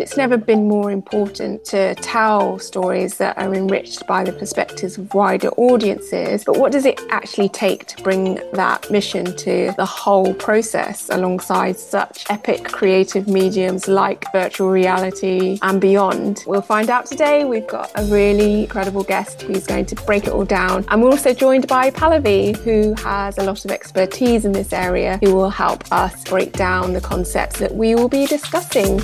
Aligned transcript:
It's 0.00 0.16
never 0.16 0.36
been 0.36 0.68
more 0.68 0.90
important 0.90 1.64
to 1.66 1.94
tell 1.96 2.58
stories 2.58 3.16
that 3.18 3.36
are 3.36 3.52
enriched 3.54 4.06
by 4.06 4.22
the 4.22 4.32
perspectives 4.32 4.96
of 4.96 5.12
wider 5.12 5.48
audiences. 5.56 6.44
But 6.44 6.56
what 6.56 6.70
does 6.70 6.84
it 6.84 7.00
actually 7.10 7.48
take 7.48 7.86
to 7.86 8.02
bring 8.02 8.40
that 8.52 8.90
mission 8.90 9.36
to 9.36 9.72
the 9.76 9.84
whole 9.84 10.34
process 10.34 11.08
alongside 11.10 11.78
such 11.78 12.26
epic 12.30 12.64
creative 12.64 13.26
mediums 13.26 13.88
like 13.88 14.24
virtual 14.32 14.70
reality 14.70 15.58
and 15.62 15.80
beyond? 15.80 16.44
We'll 16.46 16.62
find 16.62 16.90
out 16.90 17.06
today. 17.06 17.44
We've 17.44 17.66
got 17.66 17.90
a 17.96 18.04
really 18.04 18.62
incredible 18.62 19.02
guest 19.02 19.42
who's 19.42 19.66
going 19.66 19.86
to 19.86 19.96
break 19.96 20.26
it 20.26 20.32
all 20.32 20.44
down. 20.44 20.84
And 20.88 21.02
we're 21.02 21.10
also 21.10 21.34
joined 21.34 21.66
by 21.66 21.90
Pallavi, 21.90 22.56
who 22.58 22.94
has 23.02 23.36
a 23.38 23.42
lot 23.42 23.64
of 23.64 23.70
expertise 23.72 24.44
in 24.44 24.52
this 24.52 24.72
area, 24.72 25.18
who 25.22 25.34
will 25.34 25.50
help 25.50 25.90
us 25.90 26.24
break 26.24 26.52
down 26.52 26.92
the 26.92 27.00
concepts 27.00 27.58
that 27.58 27.74
we 27.74 27.94
will 27.96 28.08
be 28.08 28.26
discussing. 28.26 29.00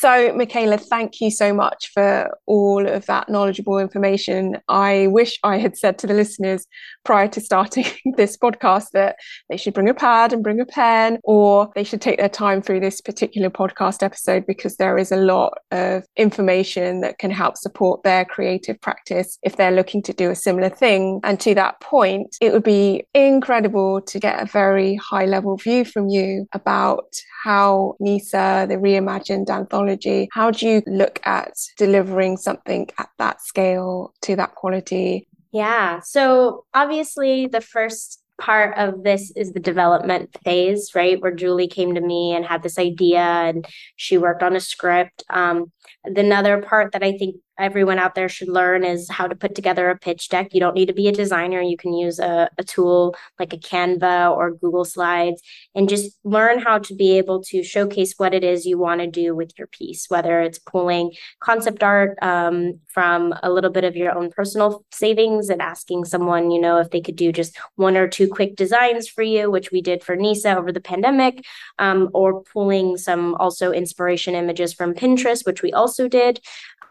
So, 0.00 0.32
Michaela, 0.34 0.78
thank 0.78 1.20
you 1.20 1.30
so 1.30 1.52
much 1.52 1.90
for 1.92 2.34
all 2.46 2.88
of 2.88 3.04
that 3.04 3.28
knowledgeable 3.28 3.78
information. 3.78 4.56
I 4.66 5.08
wish 5.08 5.38
I 5.44 5.58
had 5.58 5.76
said 5.76 5.98
to 5.98 6.06
the 6.06 6.14
listeners 6.14 6.66
prior 7.04 7.28
to 7.28 7.38
starting 7.38 7.84
this 8.16 8.34
podcast 8.34 8.92
that 8.94 9.16
they 9.50 9.58
should 9.58 9.74
bring 9.74 9.90
a 9.90 9.94
pad 9.94 10.32
and 10.32 10.42
bring 10.42 10.58
a 10.58 10.64
pen, 10.64 11.18
or 11.22 11.70
they 11.74 11.84
should 11.84 12.00
take 12.00 12.18
their 12.18 12.30
time 12.30 12.62
through 12.62 12.80
this 12.80 13.02
particular 13.02 13.50
podcast 13.50 14.02
episode 14.02 14.46
because 14.46 14.78
there 14.78 14.96
is 14.96 15.12
a 15.12 15.16
lot 15.16 15.58
of 15.70 16.04
information 16.16 17.02
that 17.02 17.18
can 17.18 17.30
help 17.30 17.58
support 17.58 18.02
their 18.02 18.24
creative 18.24 18.80
practice 18.80 19.38
if 19.42 19.56
they're 19.56 19.70
looking 19.70 20.02
to 20.04 20.14
do 20.14 20.30
a 20.30 20.34
similar 20.34 20.70
thing. 20.70 21.20
And 21.24 21.38
to 21.40 21.54
that 21.56 21.78
point, 21.82 22.38
it 22.40 22.54
would 22.54 22.64
be 22.64 23.04
incredible 23.12 24.00
to 24.00 24.18
get 24.18 24.42
a 24.42 24.46
very 24.46 24.94
high 24.94 25.26
level 25.26 25.58
view 25.58 25.84
from 25.84 26.08
you 26.08 26.46
about 26.54 27.04
how 27.44 27.96
Nyssa, 28.00 28.64
the 28.66 28.76
reimagined 28.76 29.50
anthology, 29.50 29.89
how 30.32 30.50
do 30.50 30.66
you 30.66 30.82
look 30.86 31.20
at 31.24 31.52
delivering 31.76 32.36
something 32.36 32.88
at 32.98 33.08
that 33.18 33.40
scale 33.42 34.14
to 34.22 34.36
that 34.36 34.54
quality? 34.54 35.28
Yeah. 35.52 36.00
So 36.00 36.64
obviously, 36.74 37.46
the 37.46 37.60
first 37.60 38.20
part 38.40 38.76
of 38.78 39.04
this 39.04 39.32
is 39.36 39.52
the 39.52 39.60
development 39.60 40.36
phase, 40.44 40.90
right? 40.94 41.20
Where 41.20 41.34
Julie 41.34 41.68
came 41.68 41.94
to 41.94 42.00
me 42.00 42.34
and 42.34 42.44
had 42.44 42.62
this 42.62 42.78
idea 42.78 43.20
and 43.20 43.66
she 43.96 44.18
worked 44.18 44.42
on 44.42 44.56
a 44.56 44.60
script. 44.60 45.22
Um, 45.30 45.70
another 46.04 46.62
part 46.62 46.92
that 46.92 47.02
I 47.02 47.16
think 47.16 47.36
everyone 47.60 47.98
out 47.98 48.14
there 48.14 48.28
should 48.28 48.48
learn 48.48 48.84
is 48.84 49.08
how 49.08 49.26
to 49.26 49.34
put 49.34 49.54
together 49.54 49.90
a 49.90 49.98
pitch 49.98 50.28
deck. 50.28 50.52
You 50.52 50.60
don't 50.60 50.74
need 50.74 50.86
to 50.86 50.92
be 50.92 51.08
a 51.08 51.12
designer. 51.12 51.60
You 51.60 51.76
can 51.76 51.92
use 51.92 52.18
a, 52.18 52.48
a 52.58 52.64
tool 52.64 53.14
like 53.38 53.52
a 53.52 53.58
Canva 53.58 54.36
or 54.36 54.52
Google 54.52 54.84
Slides 54.84 55.42
and 55.74 55.88
just 55.88 56.18
learn 56.24 56.58
how 56.58 56.78
to 56.78 56.94
be 56.94 57.16
able 57.18 57.42
to 57.44 57.62
showcase 57.62 58.14
what 58.16 58.34
it 58.34 58.42
is 58.42 58.66
you 58.66 58.78
want 58.78 59.00
to 59.00 59.06
do 59.06 59.34
with 59.34 59.52
your 59.58 59.66
piece, 59.66 60.06
whether 60.08 60.40
it's 60.40 60.58
pulling 60.58 61.12
concept 61.40 61.82
art 61.82 62.16
um, 62.22 62.80
from 62.88 63.34
a 63.42 63.50
little 63.50 63.70
bit 63.70 63.84
of 63.84 63.96
your 63.96 64.16
own 64.16 64.30
personal 64.30 64.84
savings 64.90 65.48
and 65.48 65.60
asking 65.60 66.04
someone, 66.04 66.50
you 66.50 66.60
know, 66.60 66.78
if 66.78 66.90
they 66.90 67.00
could 67.00 67.16
do 67.16 67.32
just 67.32 67.56
one 67.76 67.96
or 67.96 68.08
two 68.08 68.28
quick 68.28 68.56
designs 68.56 69.08
for 69.08 69.22
you, 69.22 69.50
which 69.50 69.70
we 69.70 69.80
did 69.80 70.02
for 70.02 70.16
Nyssa 70.16 70.56
over 70.56 70.72
the 70.72 70.80
pandemic, 70.80 71.44
um, 71.78 72.08
or 72.14 72.42
pulling 72.42 72.96
some 72.96 73.34
also 73.36 73.70
inspiration 73.70 74.34
images 74.34 74.72
from 74.72 74.94
Pinterest, 74.94 75.44
which 75.44 75.62
we 75.62 75.72
also 75.72 76.08
did. 76.08 76.40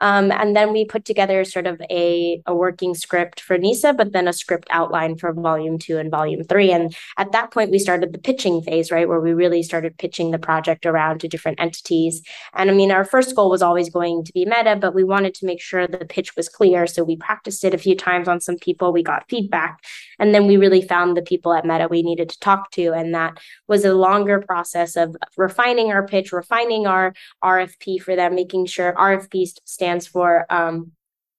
Um, 0.01 0.31
and 0.31 0.55
then 0.59 0.73
we 0.73 0.85
put 0.85 1.05
together 1.05 1.43
sort 1.45 1.67
of 1.67 1.81
a, 1.89 2.41
a 2.45 2.53
working 2.53 2.93
script 2.93 3.39
for 3.39 3.57
Nyssa, 3.57 3.93
but 3.93 4.11
then 4.11 4.27
a 4.27 4.33
script 4.33 4.67
outline 4.71 5.17
for 5.17 5.31
volume 5.33 5.79
two 5.79 5.97
and 5.97 6.11
volume 6.11 6.43
three. 6.43 6.71
And 6.71 6.95
at 7.17 7.31
that 7.31 7.51
point, 7.51 7.71
we 7.71 7.79
started 7.79 8.11
the 8.11 8.19
pitching 8.19 8.61
phase, 8.61 8.91
right, 8.91 9.07
where 9.07 9.21
we 9.21 9.33
really 9.33 9.63
started 9.63 9.97
pitching 9.97 10.31
the 10.31 10.37
project 10.39 10.85
around 10.85 11.19
to 11.21 11.27
different 11.27 11.59
entities. 11.59 12.21
And 12.53 12.69
I 12.69 12.73
mean, 12.73 12.91
our 12.91 13.05
first 13.05 13.35
goal 13.35 13.49
was 13.49 13.61
always 13.61 13.89
going 13.89 14.25
to 14.25 14.33
be 14.33 14.45
meta, 14.45 14.75
but 14.75 14.93
we 14.93 15.03
wanted 15.03 15.33
to 15.35 15.45
make 15.45 15.61
sure 15.61 15.87
the 15.87 16.05
pitch 16.05 16.35
was 16.35 16.49
clear. 16.49 16.85
So 16.87 17.03
we 17.03 17.15
practiced 17.15 17.63
it 17.63 17.73
a 17.73 17.77
few 17.77 17.95
times 17.95 18.27
on 18.27 18.41
some 18.41 18.57
people, 18.57 18.91
we 18.91 19.03
got 19.03 19.29
feedback. 19.29 19.79
And 20.19 20.35
then 20.35 20.47
we 20.47 20.57
really 20.57 20.81
found 20.81 21.15
the 21.15 21.21
people 21.21 21.53
at 21.53 21.65
Meta 21.65 21.87
we 21.89 22.03
needed 22.03 22.29
to 22.29 22.39
talk 22.39 22.71
to. 22.71 22.93
And 22.93 23.13
that 23.15 23.37
was 23.67 23.85
a 23.85 23.93
longer 23.93 24.41
process 24.41 24.95
of 24.95 25.15
refining 25.37 25.91
our 25.91 26.05
pitch, 26.05 26.31
refining 26.31 26.87
our 26.87 27.13
RFP 27.43 28.01
for 28.01 28.15
them, 28.15 28.35
making 28.35 28.65
sure 28.65 28.93
RFP 28.93 29.47
stands 29.65 30.05
for 30.05 30.45
um, 30.51 30.91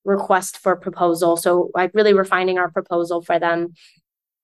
request 0.05 0.59
for 0.59 0.77
proposal. 0.77 1.37
So 1.37 1.71
like 1.75 1.93
really 1.95 2.15
refining 2.15 2.59
our 2.59 2.71
proposal 2.71 3.23
for 3.23 3.39
them 3.39 3.75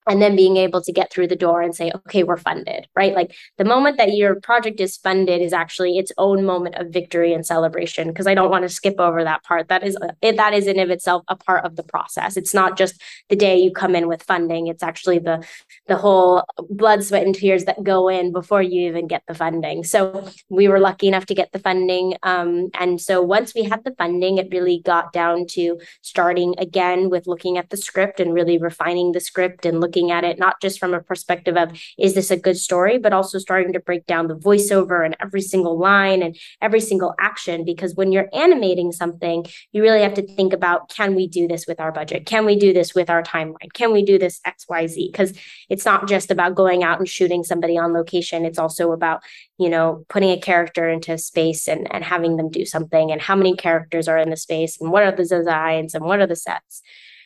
and 0.06 0.22
then 0.22 0.36
being 0.36 0.56
able 0.56 0.80
to 0.82 0.92
get 0.92 1.12
through 1.12 1.28
the 1.28 1.36
door 1.36 1.60
and 1.62 1.74
say 1.74 1.90
okay 1.94 2.22
we're 2.22 2.36
funded 2.36 2.86
right? 2.96 3.14
Like 3.14 3.34
the 3.58 3.64
moment 3.64 3.98
that 3.98 4.14
your 4.14 4.40
project 4.40 4.80
is 4.80 4.96
funded 4.96 5.40
is 5.42 5.52
actually 5.52 5.98
its 5.98 6.12
own 6.18 6.44
moment 6.44 6.76
of 6.76 6.88
victory 6.88 7.32
and 7.32 7.44
celebration 7.44 8.08
because 8.08 8.26
i 8.26 8.34
don't 8.34 8.50
want 8.50 8.62
to 8.62 8.68
skip 8.68 8.98
over 8.98 9.24
that 9.24 9.44
part. 9.44 9.68
That 9.68 9.82
is 9.82 9.96
that 10.22 10.54
is 10.54 10.66
in 10.66 10.78
of 10.78 10.90
itself 10.90 11.22
a 11.28 11.36
part 11.36 11.64
of 11.64 11.76
the 11.76 11.82
process. 11.82 12.36
It's 12.36 12.54
not 12.54 12.76
just 12.76 13.00
the 13.28 13.36
day 13.36 13.58
you 13.58 13.70
come 13.70 13.94
in 13.94 14.08
with 14.08 14.22
funding. 14.22 14.66
It's 14.66 14.82
actually 14.82 15.18
the 15.18 15.46
the 15.86 15.96
whole 15.96 16.44
blood 16.70 17.04
sweat 17.04 17.24
and 17.24 17.34
tears 17.34 17.64
that 17.64 17.82
go 17.82 18.08
in 18.08 18.32
before 18.32 18.62
you 18.62 18.88
even 18.88 19.06
get 19.06 19.22
the 19.28 19.34
funding. 19.34 19.84
So 19.84 20.28
we 20.48 20.68
were 20.68 20.80
lucky 20.80 21.08
enough 21.08 21.26
to 21.26 21.34
get 21.34 21.52
the 21.52 21.58
funding 21.58 22.14
um, 22.22 22.70
and 22.74 23.00
so 23.00 23.22
once 23.22 23.54
we 23.54 23.64
had 23.64 23.84
the 23.84 23.94
funding 23.96 24.38
it 24.38 24.48
really 24.50 24.80
got 24.84 25.12
down 25.12 25.46
to 25.46 25.78
starting 26.02 26.54
again 26.58 27.10
with 27.10 27.26
looking 27.26 27.58
at 27.58 27.70
the 27.70 27.76
script 27.76 28.20
and 28.20 28.32
really 28.32 28.58
refining 28.58 29.12
the 29.12 29.20
script 29.20 29.66
and 29.66 29.80
looking 29.80 29.95
looking 29.96 30.10
at 30.10 30.24
it 30.24 30.38
not 30.38 30.60
just 30.60 30.78
from 30.78 30.92
a 30.94 31.00
perspective 31.00 31.56
of 31.56 31.80
is 31.98 32.14
this 32.14 32.30
a 32.30 32.36
good 32.36 32.56
story, 32.56 32.98
but 32.98 33.12
also 33.12 33.38
starting 33.38 33.72
to 33.72 33.80
break 33.80 34.06
down 34.06 34.28
the 34.28 34.36
voiceover 34.36 35.04
and 35.04 35.16
every 35.20 35.40
single 35.40 35.78
line 35.78 36.22
and 36.22 36.36
every 36.60 36.80
single 36.80 37.14
action. 37.18 37.64
Because 37.64 37.94
when 37.94 38.12
you're 38.12 38.28
animating 38.34 38.92
something, 38.92 39.46
you 39.72 39.82
really 39.82 40.02
have 40.02 40.14
to 40.14 40.26
think 40.34 40.52
about 40.52 40.88
can 40.90 41.14
we 41.14 41.26
do 41.26 41.48
this 41.48 41.66
with 41.66 41.80
our 41.80 41.92
budget? 41.92 42.26
Can 42.26 42.44
we 42.44 42.56
do 42.56 42.72
this 42.72 42.94
with 42.94 43.08
our 43.08 43.22
timeline? 43.22 43.72
Can 43.72 43.92
we 43.92 44.04
do 44.04 44.18
this 44.18 44.40
XYZ? 44.46 45.10
Because 45.10 45.32
it's 45.70 45.84
not 45.84 46.08
just 46.08 46.30
about 46.30 46.54
going 46.54 46.82
out 46.82 46.98
and 46.98 47.08
shooting 47.08 47.42
somebody 47.42 47.78
on 47.78 47.94
location. 47.94 48.44
It's 48.44 48.58
also 48.58 48.92
about, 48.92 49.22
you 49.58 49.70
know, 49.70 50.04
putting 50.08 50.30
a 50.30 50.40
character 50.40 50.88
into 50.88 51.16
space 51.16 51.68
and, 51.68 51.92
and 51.92 52.04
having 52.04 52.36
them 52.36 52.50
do 52.50 52.66
something 52.66 53.10
and 53.10 53.22
how 53.22 53.34
many 53.34 53.56
characters 53.56 54.08
are 54.08 54.18
in 54.18 54.30
the 54.30 54.36
space 54.36 54.78
and 54.80 54.90
what 54.90 55.04
are 55.04 55.12
the 55.12 55.24
designs 55.24 55.94
and 55.94 56.04
what 56.04 56.20
are 56.20 56.26
the 56.26 56.36
sets. 56.36 56.82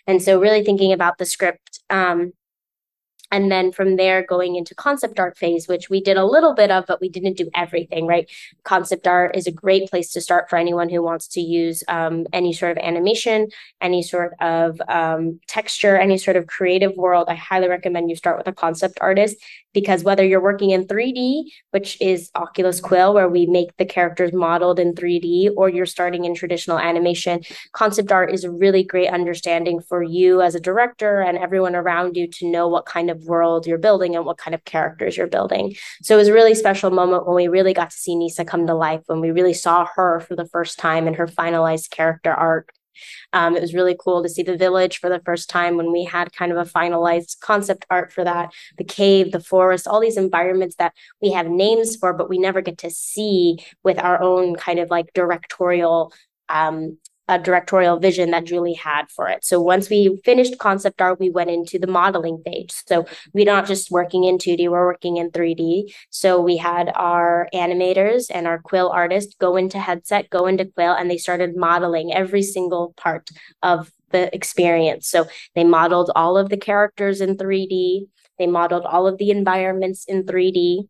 And 0.07 0.23
so 0.23 0.41
really 0.41 0.65
thinking 0.65 0.93
about 0.93 1.19
the 1.19 1.27
script 1.27 1.81
um, 1.89 2.33
and 3.31 3.51
then 3.51 3.73
from 3.73 3.97
there 3.97 4.25
going 4.25 4.57
into 4.57 4.75
concept 4.75 5.19
art 5.19 5.37
phase 5.37 5.69
which 5.69 5.89
we 5.91 6.01
did 6.01 6.17
a 6.17 6.25
little 6.25 6.55
bit 6.55 6.71
of 6.71 6.85
but 6.87 7.01
we 7.01 7.09
didn't 7.09 7.37
do 7.37 7.49
everything 7.55 8.07
right? 8.07 8.31
Concept 8.65 9.07
art 9.07 9.37
is 9.37 9.47
a 9.47 9.53
great 9.53 9.91
place 9.91 10.13
to 10.13 10.21
start 10.21 10.49
for 10.49 10.57
anyone 10.57 10.89
who 10.89 11.03
wants 11.03 11.27
to 11.29 11.41
use 11.41 11.83
um, 11.89 12.27
any 12.33 12.53
sort 12.53 12.73
of 12.73 12.79
animation 12.79 13.49
any 13.81 14.03
sort 14.03 14.35
of 14.41 14.81
um, 14.89 15.41
texture 15.47 15.97
any 15.97 16.19
sort 16.19 16.37
of 16.37 16.47
creative 16.47 16.97
world. 16.97 17.27
I 17.29 17.35
highly 17.35 17.69
recommend 17.69 18.11
you 18.11 18.17
start 18.17 18.39
with 18.39 18.47
a 18.47 18.53
concept 18.53 18.99
artist 19.01 19.37
because 19.73 20.03
whether 20.05 20.25
you're 20.25 20.41
working 20.41 20.71
in 20.71 20.87
3D, 20.87 21.45
which 21.71 22.01
is 22.01 22.31
Oculus 22.35 22.81
Quill, 22.81 23.15
where 23.15 23.29
we 23.29 23.47
make 23.47 23.77
the 23.77 23.85
characters 23.85 24.33
modeled 24.33 24.79
in 24.79 24.95
3D, 24.95 25.51
or 25.57 25.69
you're 25.69 25.87
starting 25.87 26.25
in 26.25 26.35
traditional 26.35 26.79
animation, 26.79 27.41
concept 27.73 28.13
art 28.13 28.33
is 28.33 28.45
a 28.45 28.51
really 28.51 28.83
great 28.83 29.09
understanding 29.09 29.81
for 29.81 30.03
you 30.03 30.43
as 30.43 30.55
a 30.55 30.61
director 30.61 31.21
and 31.21 31.39
everyone 31.39 31.77
around 31.77 32.17
you 32.17 32.27
to 32.27 32.51
know 32.51 32.69
what 32.69 32.87
kind 32.87 33.11
of 33.11 33.25
world 33.25 33.67
you're 33.67 33.79
building 33.79 34.17
and 34.17 34.25
what 34.25 34.39
kind 34.39 34.55
of 34.55 34.65
characters 34.65 35.17
you're 35.17 35.27
building. 35.27 35.75
So 36.03 36.15
it 36.15 36.19
was 36.19 36.29
a 36.29 36.33
really 36.33 36.55
special 36.55 36.91
moment 36.91 37.27
when 37.27 37.37
we 37.37 37.49
really 37.49 37.75
got 37.75 37.91
to 37.91 37.97
see 37.97 38.17
Nyssa 38.17 38.45
come 38.45 38.67
to 38.67 38.75
life, 38.75 39.03
when 39.07 39.21
we 39.21 39.31
really 39.31 39.55
saw 39.55 39.87
her 39.95 40.21
for 40.21 40.37
the 40.37 40.47
first 40.47 40.79
time 40.79 41.07
in 41.07 41.15
her 41.15 41.27
finalized 41.27 41.91
character 41.91 42.33
art 42.33 42.71
um, 43.33 43.57
it 43.57 43.61
was 43.61 43.75
really 43.75 43.97
cool 43.99 44.23
to 44.23 44.29
see 44.29 44.43
the 44.43 44.57
village 44.57 44.99
for 44.99 45.09
the 45.09 45.23
first 45.25 45.49
time 45.49 45.77
when 45.77 45.93
we 45.93 46.05
had 46.05 46.33
kind 46.33 46.53
of 46.53 46.59
a 46.59 46.71
finalized 46.71 47.41
concept 47.41 47.87
art 47.91 48.13
for 48.13 48.25
that. 48.25 48.51
The 48.79 48.85
cave, 48.85 49.33
the 49.33 49.41
forest, 49.41 49.87
all 49.87 50.01
these 50.01 50.17
environments 50.17 50.77
that 50.77 50.93
we 51.21 51.31
have 51.33 51.49
names 51.49 51.97
for, 51.97 52.13
but 52.13 52.29
we 52.29 52.39
never 52.39 52.61
get 52.61 52.79
to 52.79 52.91
see 52.91 53.59
with 53.83 53.99
our 53.99 54.21
own 54.23 54.57
kind 54.57 54.79
of 54.79 54.91
like 54.91 55.13
directorial 55.15 56.13
um, 56.49 56.99
a 57.31 57.39
directorial 57.39 58.01
vision 58.01 58.33
that 58.33 58.45
Julie 58.45 58.75
had 58.75 59.09
for 59.09 59.29
it. 59.29 59.45
So 59.45 59.61
once 59.61 59.89
we 59.89 60.21
finished 60.25 60.59
concept 60.59 61.01
art, 61.01 61.21
we 61.21 61.31
went 61.31 61.49
into 61.49 61.79
the 61.79 61.87
modeling 61.87 62.43
phase. 62.45 62.83
So 62.89 63.07
we're 63.33 63.45
not 63.45 63.69
just 63.69 63.89
working 63.91 64.25
in 64.25 64.37
2D, 64.37 64.69
we're 64.69 64.85
working 64.85 65.17
in 65.17 65.31
3D. 65.31 65.95
So 66.11 66.41
we 66.41 66.57
had 66.57 66.91
our 66.97 67.49
animators 67.55 68.27
and 68.35 68.49
our 68.49 68.59
quill 68.59 68.91
artists 68.91 69.37
go 69.41 69.57
into 69.57 69.79
headset, 69.79 70.29
go 70.29 70.47
into 70.47 70.65
quill, 70.65 70.93
and 70.93 71.09
they 71.09 71.19
started 71.19 71.57
modeling 71.57 72.13
every 72.13 72.43
single 72.43 72.95
part 72.97 73.31
of 73.63 73.93
the 74.11 74.35
experience. 74.35 75.09
So 75.09 75.29
they 75.55 75.63
modeled 75.63 76.11
all 76.17 76.37
of 76.37 76.49
the 76.49 76.57
characters 76.57 77.21
in 77.21 77.37
3D. 77.37 78.09
They 78.41 78.49
modeled 78.49 78.87
all 78.87 79.07
of 79.07 79.19
the 79.19 79.31
environments 79.31 80.05
in 80.05 80.25
3D. 80.25 80.89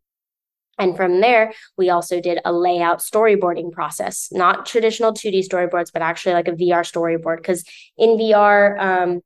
And 0.81 0.97
from 0.97 1.21
there, 1.21 1.53
we 1.77 1.91
also 1.91 2.21
did 2.21 2.41
a 2.45 2.53
layout 2.53 2.99
storyboarding 2.99 3.71
process, 3.71 4.29
not 4.33 4.67
traditional 4.67 5.13
2D 5.13 5.47
storyboards, 5.49 5.93
but 5.93 6.03
actually 6.03 6.33
like 6.33 6.49
a 6.49 6.53
VR 6.53 6.83
storyboard. 6.83 7.37
Because 7.37 7.65
in 7.97 8.17
VR, 8.17 8.79
um, 8.81 9.21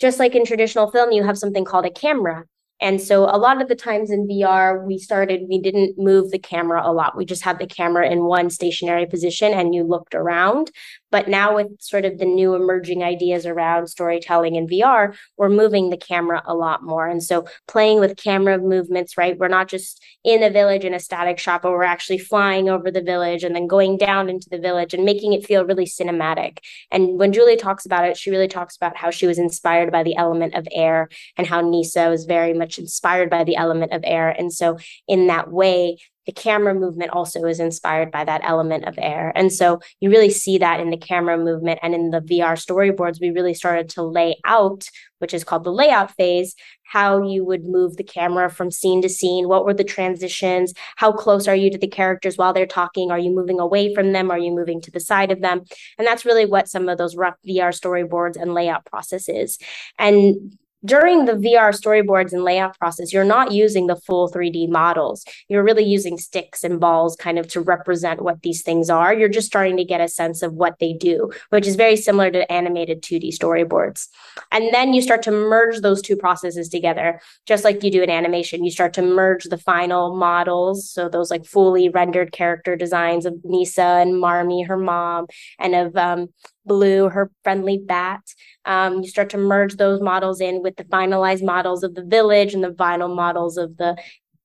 just 0.00 0.18
like 0.18 0.34
in 0.34 0.44
traditional 0.44 0.90
film, 0.90 1.12
you 1.12 1.22
have 1.22 1.38
something 1.38 1.64
called 1.64 1.86
a 1.86 1.90
camera. 1.90 2.44
And 2.80 3.00
so 3.00 3.24
a 3.24 3.38
lot 3.38 3.62
of 3.62 3.68
the 3.68 3.76
times 3.76 4.10
in 4.10 4.26
VR, 4.26 4.84
we 4.84 4.98
started, 4.98 5.42
we 5.48 5.60
didn't 5.60 5.96
move 5.96 6.32
the 6.32 6.38
camera 6.38 6.82
a 6.84 6.92
lot. 6.92 7.16
We 7.16 7.24
just 7.24 7.44
had 7.44 7.60
the 7.60 7.66
camera 7.66 8.10
in 8.10 8.24
one 8.24 8.50
stationary 8.50 9.06
position 9.06 9.52
and 9.52 9.72
you 9.72 9.84
looked 9.84 10.16
around. 10.16 10.72
But 11.12 11.28
now, 11.28 11.54
with 11.54 11.68
sort 11.80 12.04
of 12.06 12.18
the 12.18 12.24
new 12.24 12.54
emerging 12.54 13.04
ideas 13.04 13.46
around 13.46 13.86
storytelling 13.86 14.56
in 14.56 14.66
VR, 14.66 15.14
we're 15.36 15.50
moving 15.50 15.90
the 15.90 15.96
camera 15.98 16.42
a 16.46 16.54
lot 16.54 16.82
more. 16.82 17.06
And 17.06 17.22
so, 17.22 17.46
playing 17.68 18.00
with 18.00 18.16
camera 18.16 18.58
movements, 18.58 19.16
right? 19.16 19.38
We're 19.38 19.48
not 19.48 19.68
just 19.68 20.02
in 20.24 20.42
a 20.42 20.50
village 20.50 20.84
in 20.84 20.94
a 20.94 20.98
static 20.98 21.38
shot, 21.38 21.62
but 21.62 21.70
we're 21.70 21.82
actually 21.82 22.18
flying 22.18 22.68
over 22.70 22.90
the 22.90 23.02
village 23.02 23.44
and 23.44 23.54
then 23.54 23.66
going 23.66 23.98
down 23.98 24.30
into 24.30 24.48
the 24.50 24.58
village 24.58 24.94
and 24.94 25.04
making 25.04 25.34
it 25.34 25.46
feel 25.46 25.66
really 25.66 25.86
cinematic. 25.86 26.58
And 26.90 27.18
when 27.18 27.32
Julie 27.32 27.56
talks 27.56 27.84
about 27.84 28.08
it, 28.08 28.16
she 28.16 28.30
really 28.30 28.48
talks 28.48 28.74
about 28.74 28.96
how 28.96 29.10
she 29.10 29.26
was 29.26 29.38
inspired 29.38 29.92
by 29.92 30.02
the 30.02 30.16
element 30.16 30.54
of 30.54 30.66
air 30.72 31.10
and 31.36 31.46
how 31.46 31.60
Nyssa 31.60 32.08
was 32.08 32.24
very 32.24 32.54
much 32.54 32.78
inspired 32.78 33.28
by 33.28 33.44
the 33.44 33.56
element 33.56 33.92
of 33.92 34.00
air. 34.04 34.30
And 34.30 34.50
so, 34.50 34.78
in 35.06 35.26
that 35.26 35.50
way, 35.50 35.98
the 36.26 36.32
camera 36.32 36.74
movement 36.74 37.10
also 37.10 37.44
is 37.44 37.60
inspired 37.60 38.10
by 38.10 38.24
that 38.24 38.42
element 38.44 38.84
of 38.84 38.98
air. 38.98 39.32
And 39.34 39.52
so 39.52 39.80
you 40.00 40.10
really 40.10 40.30
see 40.30 40.58
that 40.58 40.80
in 40.80 40.90
the 40.90 40.96
camera 40.96 41.36
movement 41.36 41.80
and 41.82 41.94
in 41.94 42.10
the 42.10 42.20
VR 42.20 42.54
storyboards, 42.54 43.20
we 43.20 43.30
really 43.30 43.54
started 43.54 43.88
to 43.90 44.02
lay 44.02 44.36
out, 44.44 44.84
which 45.18 45.34
is 45.34 45.44
called 45.44 45.64
the 45.64 45.72
layout 45.72 46.12
phase, 46.12 46.54
how 46.84 47.22
you 47.22 47.44
would 47.44 47.64
move 47.64 47.96
the 47.96 48.04
camera 48.04 48.50
from 48.50 48.70
scene 48.70 49.02
to 49.02 49.08
scene. 49.08 49.48
What 49.48 49.64
were 49.64 49.74
the 49.74 49.82
transitions? 49.82 50.74
How 50.96 51.10
close 51.10 51.48
are 51.48 51.56
you 51.56 51.70
to 51.70 51.78
the 51.78 51.88
characters 51.88 52.36
while 52.36 52.52
they're 52.52 52.66
talking? 52.66 53.10
Are 53.10 53.18
you 53.18 53.34
moving 53.34 53.58
away 53.58 53.94
from 53.94 54.12
them? 54.12 54.30
Are 54.30 54.38
you 54.38 54.52
moving 54.52 54.80
to 54.82 54.90
the 54.90 55.00
side 55.00 55.32
of 55.32 55.40
them? 55.40 55.62
And 55.98 56.06
that's 56.06 56.24
really 56.24 56.44
what 56.44 56.68
some 56.68 56.88
of 56.88 56.98
those 56.98 57.16
rough 57.16 57.36
VR 57.48 57.70
storyboards 57.70 58.40
and 58.40 58.54
layout 58.54 58.84
processes. 58.84 59.58
And 59.98 60.56
during 60.84 61.24
the 61.24 61.34
VR 61.34 61.70
storyboards 61.70 62.32
and 62.32 62.44
layout 62.44 62.78
process, 62.78 63.12
you're 63.12 63.24
not 63.24 63.52
using 63.52 63.86
the 63.86 63.96
full 63.96 64.30
3D 64.30 64.68
models. 64.68 65.24
You're 65.48 65.62
really 65.62 65.84
using 65.84 66.18
sticks 66.18 66.64
and 66.64 66.80
balls 66.80 67.16
kind 67.16 67.38
of 67.38 67.46
to 67.48 67.60
represent 67.60 68.22
what 68.22 68.42
these 68.42 68.62
things 68.62 68.90
are. 68.90 69.14
You're 69.14 69.28
just 69.28 69.46
starting 69.46 69.76
to 69.76 69.84
get 69.84 70.00
a 70.00 70.08
sense 70.08 70.42
of 70.42 70.54
what 70.54 70.78
they 70.80 70.92
do, 70.92 71.30
which 71.50 71.66
is 71.66 71.76
very 71.76 71.96
similar 71.96 72.30
to 72.30 72.50
animated 72.50 73.02
2D 73.02 73.36
storyboards. 73.36 74.08
And 74.50 74.72
then 74.74 74.92
you 74.92 75.02
start 75.02 75.22
to 75.22 75.30
merge 75.30 75.80
those 75.80 76.02
two 76.02 76.16
processes 76.16 76.68
together, 76.68 77.20
just 77.46 77.64
like 77.64 77.82
you 77.84 77.90
do 77.90 78.02
in 78.02 78.10
animation. 78.10 78.64
You 78.64 78.70
start 78.70 78.92
to 78.94 79.02
merge 79.02 79.44
the 79.44 79.58
final 79.58 80.16
models. 80.16 80.90
So 80.90 81.08
those 81.08 81.30
like 81.30 81.44
fully 81.44 81.88
rendered 81.88 82.32
character 82.32 82.76
designs 82.76 83.24
of 83.24 83.34
Nyssa 83.44 83.82
and 83.82 84.20
Marmee, 84.20 84.66
her 84.66 84.76
mom, 84.76 85.26
and 85.58 85.74
of 85.74 85.96
um, 85.96 86.28
Blue, 86.64 87.08
her 87.08 87.30
friendly 87.42 87.78
bat. 87.78 88.20
Um, 88.64 89.02
you 89.02 89.08
start 89.08 89.30
to 89.30 89.38
merge 89.38 89.76
those 89.76 90.00
models 90.00 90.40
in 90.40 90.62
with 90.62 90.76
the 90.76 90.84
finalized 90.84 91.42
models 91.42 91.82
of 91.82 91.94
the 91.94 92.04
village 92.04 92.54
and 92.54 92.62
the 92.62 92.70
vinyl 92.70 93.14
models 93.14 93.56
of 93.56 93.76
the 93.76 93.96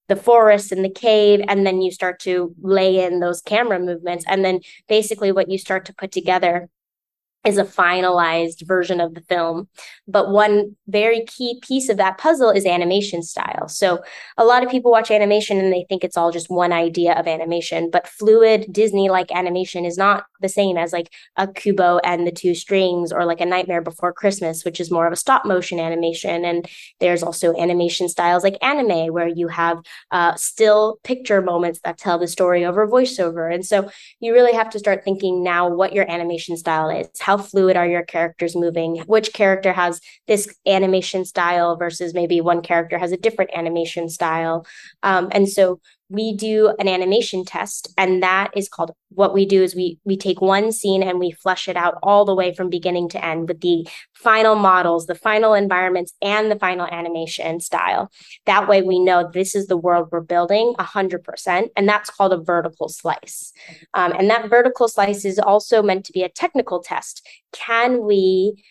the 0.07 0.15
forest 0.15 0.71
and 0.71 0.85
the 0.85 0.89
cave 0.89 1.41
and 1.49 1.67
then 1.67 1.81
you 1.81 1.91
start 1.91 2.19
to 2.19 2.55
lay 2.61 3.03
in 3.03 3.19
those 3.19 3.41
camera 3.41 3.77
movements 3.77 4.23
and 4.27 4.45
then 4.45 4.61
basically 4.87 5.33
what 5.33 5.49
you 5.49 5.57
start 5.57 5.85
to 5.85 5.93
put 5.93 6.13
together 6.13 6.69
is 7.47 7.57
a 7.57 7.63
finalized 7.63 8.67
version 8.67 8.99
of 8.99 9.13
the 9.13 9.21
film. 9.21 9.69
But 10.07 10.29
one 10.29 10.75
very 10.87 11.25
key 11.25 11.59
piece 11.61 11.87
of 11.87 11.97
that 11.97 12.17
puzzle 12.17 12.49
is 12.49 12.65
animation 12.65 13.23
style. 13.23 13.67
So 13.69 14.03
a 14.37 14.43
lot 14.43 14.63
of 14.63 14.69
people 14.69 14.91
watch 14.91 15.09
animation 15.11 15.57
and 15.57 15.71
they 15.71 15.85
think 15.87 16.03
it's 16.03 16.17
all 16.17 16.31
just 16.31 16.49
one 16.49 16.73
idea 16.73 17.13
of 17.13 17.27
animation, 17.27 17.89
but 17.89 18.07
fluid 18.07 18.67
Disney 18.71 19.09
like 19.09 19.31
animation 19.31 19.85
is 19.85 19.97
not 19.97 20.25
the 20.41 20.49
same 20.49 20.77
as 20.77 20.91
like 20.91 21.11
a 21.37 21.47
Kubo 21.47 21.99
and 22.03 22.27
the 22.27 22.31
two 22.31 22.53
strings 22.53 23.11
or 23.11 23.25
like 23.25 23.41
a 23.41 23.45
Nightmare 23.45 23.81
Before 23.81 24.11
Christmas, 24.11 24.65
which 24.65 24.79
is 24.79 24.91
more 24.91 25.07
of 25.07 25.13
a 25.13 25.15
stop 25.15 25.45
motion 25.45 25.79
animation. 25.79 26.43
And 26.43 26.67
there's 26.99 27.23
also 27.23 27.55
animation 27.57 28.09
styles 28.09 28.43
like 28.43 28.57
anime 28.61 29.13
where 29.13 29.27
you 29.27 29.47
have 29.47 29.79
uh, 30.11 30.35
still 30.35 30.99
picture 31.03 31.41
moments 31.41 31.79
that 31.85 31.97
tell 31.97 32.19
the 32.19 32.27
story 32.27 32.65
over 32.65 32.85
voiceover. 32.87 33.53
And 33.53 33.65
so 33.65 33.89
you 34.19 34.33
really 34.33 34.53
have 34.53 34.69
to 34.71 34.79
start 34.79 35.03
thinking 35.03 35.43
now 35.43 35.69
what 35.69 35.93
your 35.93 36.09
animation 36.09 36.57
style 36.57 36.89
is. 36.89 37.07
How 37.19 37.36
how 37.37 37.43
fluid 37.43 37.77
are 37.77 37.87
your 37.87 38.03
characters 38.03 38.55
moving? 38.55 38.97
Which 39.05 39.33
character 39.33 39.73
has 39.73 40.01
this 40.27 40.53
animation 40.65 41.25
style 41.25 41.75
versus 41.77 42.13
maybe 42.13 42.41
one 42.41 42.61
character 42.61 42.97
has 42.97 43.11
a 43.11 43.17
different 43.17 43.51
animation 43.53 44.09
style? 44.09 44.65
Um, 45.03 45.29
and 45.31 45.47
so 45.47 45.79
we 46.09 46.33
do 46.33 46.73
an 46.79 46.87
animation 46.87 47.43
test 47.43 47.93
and 47.97 48.23
that 48.23 48.49
is 48.55 48.69
called 48.69 48.91
what 49.09 49.33
we 49.33 49.45
do 49.45 49.63
is 49.63 49.75
we 49.75 49.99
we 50.05 50.15
take 50.15 50.41
one 50.41 50.71
scene 50.71 51.03
and 51.03 51.19
we 51.19 51.31
flesh 51.31 51.67
it 51.67 51.75
out 51.75 51.95
all 52.03 52.23
the 52.25 52.35
way 52.35 52.53
from 52.53 52.69
beginning 52.69 53.09
to 53.09 53.23
end 53.23 53.47
with 53.47 53.61
the 53.61 53.87
final 54.13 54.55
models 54.55 55.07
the 55.07 55.15
final 55.15 55.53
environments 55.53 56.13
and 56.21 56.51
the 56.51 56.59
final 56.59 56.85
animation 56.87 57.59
style. 57.59 58.11
That 58.45 58.67
way 58.67 58.81
we 58.81 58.99
know 58.99 59.29
this 59.31 59.55
is 59.55 59.67
the 59.67 59.77
world 59.77 60.09
we're 60.11 60.21
building 60.21 60.73
100% 60.79 61.67
and 61.75 61.89
that's 61.89 62.09
called 62.09 62.33
a 62.33 62.37
vertical 62.37 62.89
slice. 62.89 63.51
Um, 63.93 64.13
and 64.17 64.29
that 64.29 64.49
vertical 64.49 64.87
slice 64.87 65.25
is 65.25 65.39
also 65.39 65.81
meant 65.81 66.05
to 66.05 66.13
be 66.13 66.23
a 66.23 66.29
technical 66.29 66.81
test. 66.81 67.27
Can 67.51 68.05
we 68.05 68.63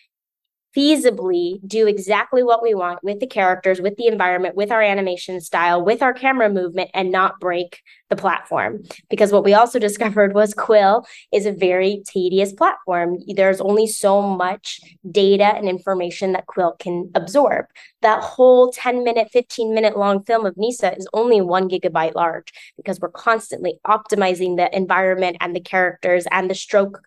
feasibly 0.75 1.59
do 1.67 1.87
exactly 1.87 2.43
what 2.43 2.61
we 2.61 2.73
want 2.75 3.03
with 3.03 3.19
the 3.19 3.27
characters, 3.27 3.81
with 3.81 3.95
the 3.97 4.07
environment, 4.07 4.55
with 4.55 4.71
our 4.71 4.81
animation 4.81 5.41
style, 5.41 5.83
with 5.83 6.01
our 6.01 6.13
camera 6.13 6.49
movement, 6.49 6.89
and 6.93 7.11
not 7.11 7.39
break 7.39 7.81
the 8.09 8.15
platform. 8.15 8.83
Because 9.09 9.31
what 9.31 9.43
we 9.43 9.53
also 9.53 9.79
discovered 9.87 10.33
was 10.33 10.53
Quill 10.53 11.05
is 11.31 11.45
a 11.45 11.51
very 11.51 12.03
tedious 12.05 12.53
platform. 12.53 13.17
There's 13.27 13.61
only 13.61 13.87
so 13.87 14.21
much 14.21 14.79
data 15.09 15.55
and 15.55 15.67
information 15.67 16.33
that 16.33 16.45
Quill 16.47 16.73
can 16.79 17.11
absorb. 17.15 17.65
That 18.01 18.21
whole 18.21 18.71
10 18.71 19.03
minute, 19.03 19.29
15 19.31 19.73
minute 19.73 19.97
long 19.97 20.23
film 20.23 20.45
of 20.45 20.57
Nyssa 20.57 20.95
is 20.95 21.07
only 21.13 21.41
one 21.41 21.69
gigabyte 21.69 22.15
large 22.15 22.53
because 22.75 22.99
we're 22.99 23.09
constantly 23.09 23.79
optimizing 23.85 24.57
the 24.57 24.75
environment 24.75 25.37
and 25.41 25.55
the 25.55 25.59
characters 25.59 26.27
and 26.31 26.49
the 26.49 26.55
stroke 26.55 27.01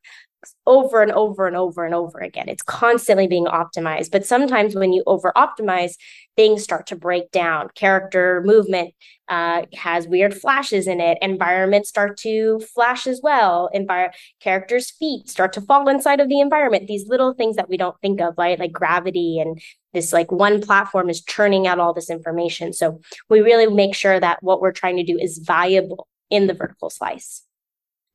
over 0.67 1.03
and 1.03 1.13
over 1.13 1.47
and 1.47 1.57
over 1.57 1.85
and 1.85 1.95
over 1.95 2.19
again. 2.19 2.49
It's 2.49 2.63
constantly 2.63 3.27
being 3.27 3.47
optimized. 3.47 4.11
But 4.11 4.27
sometimes 4.27 4.75
when 4.75 4.93
you 4.93 5.03
over 5.07 5.33
optimize, 5.37 5.95
things 6.37 6.63
start 6.63 6.87
to 6.89 6.97
break 6.97 7.31
down. 7.31 7.69
Character 7.75 8.43
movement 8.45 8.95
uh, 9.29 9.67
has 9.75 10.09
weird 10.09 10.35
flashes 10.35 10.87
in 10.87 11.01
it. 11.01 11.19
Environments 11.21 11.89
start 11.89 12.17
to 12.19 12.61
flash 12.75 13.07
as 13.07 13.21
well. 13.23 13.71
Characters' 14.41 14.91
feet 14.91 15.29
start 15.29 15.53
to 15.53 15.61
fall 15.61 15.89
inside 15.89 16.21
of 16.21 16.29
the 16.29 16.41
environment. 16.41 16.87
These 16.87 17.09
little 17.09 17.35
things 17.35 17.57
that 17.57 17.69
we 17.69 17.77
don't 17.77 18.01
think 18.01 18.21
of, 18.21 18.35
right? 18.39 18.59
Like 18.59 18.73
gravity 18.73 19.39
and 19.39 19.61
this 19.93 20.13
like 20.13 20.33
one 20.33 20.61
platform 20.61 21.11
is 21.11 21.23
churning 21.23 21.67
out 21.67 21.79
all 21.79 21.93
this 21.93 22.11
information. 22.11 22.73
So 22.73 23.01
we 23.29 23.41
really 23.41 23.67
make 23.67 23.95
sure 23.95 24.19
that 24.19 24.43
what 24.43 24.61
we're 24.61 24.73
trying 24.73 24.97
to 24.97 25.05
do 25.05 25.19
is 25.19 25.39
viable 25.39 26.07
in 26.31 26.47
the 26.47 26.55
vertical 26.55 26.91
slice. 26.91 27.43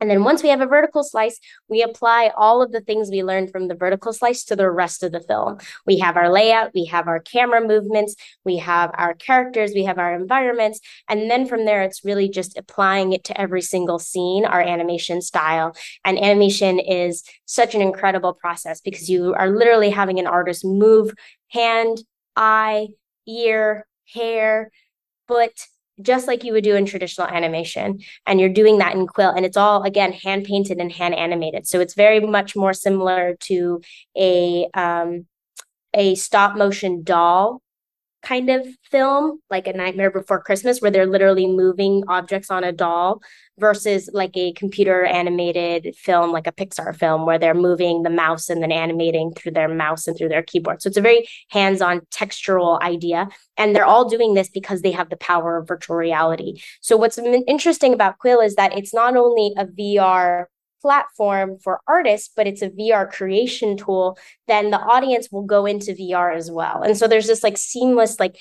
And 0.02 0.10
then 0.10 0.24
once 0.24 0.44
we 0.44 0.50
have 0.50 0.62
a 0.62 0.66
vertical 0.66 1.04
slice, 1.04 1.40
we 1.70 1.82
apply 1.82 2.32
all 2.36 2.62
of 2.62 2.72
the 2.72 2.82
things 2.82 3.10
we 3.10 3.24
learned 3.24 3.52
from 3.52 3.68
the 3.68 3.76
vertical 3.76 4.12
slice 4.12 4.44
to 4.46 4.56
the 4.56 4.70
rest 4.70 5.04
of 5.04 5.12
the 5.12 5.22
film. 5.22 5.60
We 5.86 6.00
have 6.00 6.18
our 6.18 6.30
layout, 6.30 6.74
we 6.74 6.86
have 6.86 7.08
our 7.08 7.20
camera 7.20 7.66
movements, 7.66 8.16
we 8.44 8.58
have 8.58 8.92
our 8.96 9.14
characters, 9.14 9.72
we 9.74 9.86
have 9.86 9.98
our 9.98 10.14
environments. 10.14 10.82
And 11.08 11.32
then 11.32 11.48
from 11.48 11.66
there, 11.66 11.82
it's 11.82 12.04
really 12.04 12.28
just 12.28 12.58
applying 12.58 13.14
it 13.14 13.24
to 13.26 13.40
every 13.40 13.62
single 13.62 14.00
scene, 14.00 14.46
our 14.46 14.62
animation 14.62 15.22
style. 15.22 15.76
And 16.04 16.20
animation 16.20 16.80
is 16.80 17.24
such 17.46 17.74
an 17.74 17.82
incredible 17.82 18.34
process 18.34 18.82
because 18.82 19.10
you 19.10 19.34
are 19.34 19.50
literally 19.50 19.92
having 19.92 20.20
an 20.20 20.28
artist 20.28 20.66
move 20.66 21.14
hand, 21.50 22.00
eye, 22.36 22.90
ear, 23.28 23.88
hair, 24.14 24.72
foot, 25.28 25.54
just 26.02 26.28
like 26.28 26.44
you 26.44 26.54
would 26.54 26.64
do 26.64 26.76
in 26.76 26.86
traditional 26.86 27.28
animation. 27.28 28.00
And 28.26 28.40
you're 28.40 28.50
doing 28.50 28.80
that 28.80 28.96
in 28.96 29.08
Quill. 29.08 29.32
And 29.32 29.46
it's 29.46 29.58
all, 29.58 29.84
again, 29.84 30.14
hand 30.14 30.46
painted 30.46 30.78
and 30.78 30.92
hand 30.92 31.16
animated. 31.16 31.68
So 31.68 31.80
it's 31.80 31.94
very 31.94 32.20
much 32.20 32.56
more 32.56 32.74
similar 32.74 33.36
to 33.42 33.82
a, 34.18 34.68
um, 34.74 35.26
a 35.94 36.16
stop 36.16 36.58
motion 36.58 37.04
doll 37.04 37.62
kind 38.26 38.50
of 38.50 38.68
film, 38.90 39.40
like 39.50 39.68
a 39.68 39.74
Nightmare 39.74 40.12
Before 40.12 40.42
Christmas, 40.42 40.82
where 40.82 40.92
they're 40.92 41.06
literally 41.06 41.48
moving 41.48 42.04
objects 42.08 42.50
on 42.50 42.64
a 42.64 42.72
doll, 42.72 43.22
versus 43.58 44.10
like 44.12 44.36
a 44.36 44.52
computer 44.54 45.06
animated 45.06 45.96
film, 45.96 46.32
like 46.32 46.48
a 46.48 46.52
Pixar 46.52 46.94
film, 46.96 47.26
where 47.26 47.40
they're 47.40 47.54
moving 47.54 48.04
the 48.04 48.10
mouse 48.10 48.50
and 48.50 48.62
then 48.62 48.72
animating 48.72 49.32
through 49.32 49.54
their 49.54 49.70
mouse 49.70 50.08
and 50.08 50.18
through 50.18 50.28
their 50.30 50.44
keyboard. 50.44 50.82
So 50.82 50.90
it's 50.90 50.98
a 50.98 51.02
very 51.02 51.26
hands 51.52 51.82
on 51.82 52.02
textural 52.14 52.82
idea. 52.82 53.30
And 53.56 53.74
they're 53.74 53.86
all 53.86 54.10
doing 54.10 54.34
this 54.34 54.50
because 54.50 54.82
they 54.82 54.92
have 54.92 55.10
the 55.10 55.16
power 55.18 55.58
of 55.58 55.68
virtual 55.68 55.96
reality. 55.96 56.62
So 56.82 56.98
what's 56.98 57.18
interesting 57.18 57.94
about 57.94 58.18
Quill 58.18 58.42
is 58.42 58.56
that 58.56 58.78
it's 58.78 58.94
not 58.94 59.16
only 59.16 59.54
a 59.58 59.66
VR 59.66 60.46
platform 60.82 61.58
for 61.64 61.80
artists, 61.88 62.30
but 62.36 62.48
it's 62.48 62.62
a 62.62 62.70
VR 62.70 63.12
creation 63.12 63.78
tool, 63.78 64.18
then 64.48 64.72
the 64.72 64.80
audience 64.80 65.30
will 65.32 65.44
go 65.44 65.66
into 65.66 65.94
VR 65.94 66.36
as 66.36 66.52
well. 66.52 66.82
And 66.82 66.98
so 66.98 67.08
there's 67.08 67.28
this 67.28 67.44
like 67.44 67.58
seamless, 67.58 68.20
like 68.20 68.38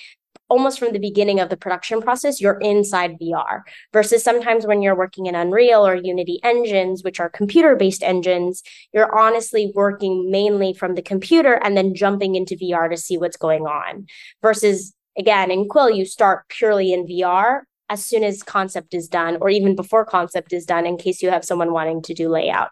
almost 0.49 0.79
from 0.79 0.93
the 0.93 0.99
beginning 0.99 1.41
of 1.41 1.49
the 1.49 1.57
production 1.57 2.01
process, 2.01 2.41
you're 2.41 2.61
inside 2.61 3.19
VR 3.19 3.63
versus 3.93 4.23
sometimes 4.23 4.67
when 4.67 4.83
you're 4.83 4.97
working 4.97 5.27
in 5.27 5.35
Unreal 5.35 5.87
or 5.87 5.95
Unity 5.95 6.39
engines, 6.43 7.03
which 7.03 7.19
are 7.19 7.31
computer 7.31 7.77
based 7.77 8.03
engines, 8.03 8.63
you're 8.93 9.17
honestly 9.19 9.73
working 9.75 10.31
mainly 10.31 10.75
from 10.75 10.95
the 10.95 11.03
computer 11.03 11.55
and 11.55 11.77
then 11.77 11.95
jumping 11.95 12.35
into 12.35 12.57
VR 12.57 12.91
to 12.91 12.97
see 12.97 13.17
what's 13.17 13.37
going 13.37 13.67
on 13.67 14.07
versus 14.43 14.95
again, 15.17 15.51
in 15.51 15.69
Quill, 15.69 15.91
you 15.91 16.05
start 16.05 16.49
purely 16.49 16.93
in 16.93 17.07
VR 17.07 17.63
as 17.95 18.05
soon 18.05 18.25
as 18.25 18.43
concept 18.43 18.93
is 18.93 19.09
done, 19.09 19.39
or 19.41 19.49
even 19.49 19.77
before 19.77 20.05
concept 20.05 20.53
is 20.53 20.67
done, 20.67 20.85
in 20.85 20.97
case 20.97 21.23
you 21.23 21.31
have 21.31 21.45
someone 21.45 21.73
wanting 21.73 22.03
to 22.03 22.13
do 22.13 22.29
layout. 22.29 22.71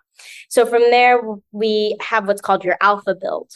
So 0.49 0.67
from 0.67 0.83
there, 0.91 1.23
we 1.53 1.97
have 2.01 2.27
what's 2.27 2.41
called 2.41 2.65
your 2.65 2.77
alpha 2.81 3.15
build. 3.15 3.49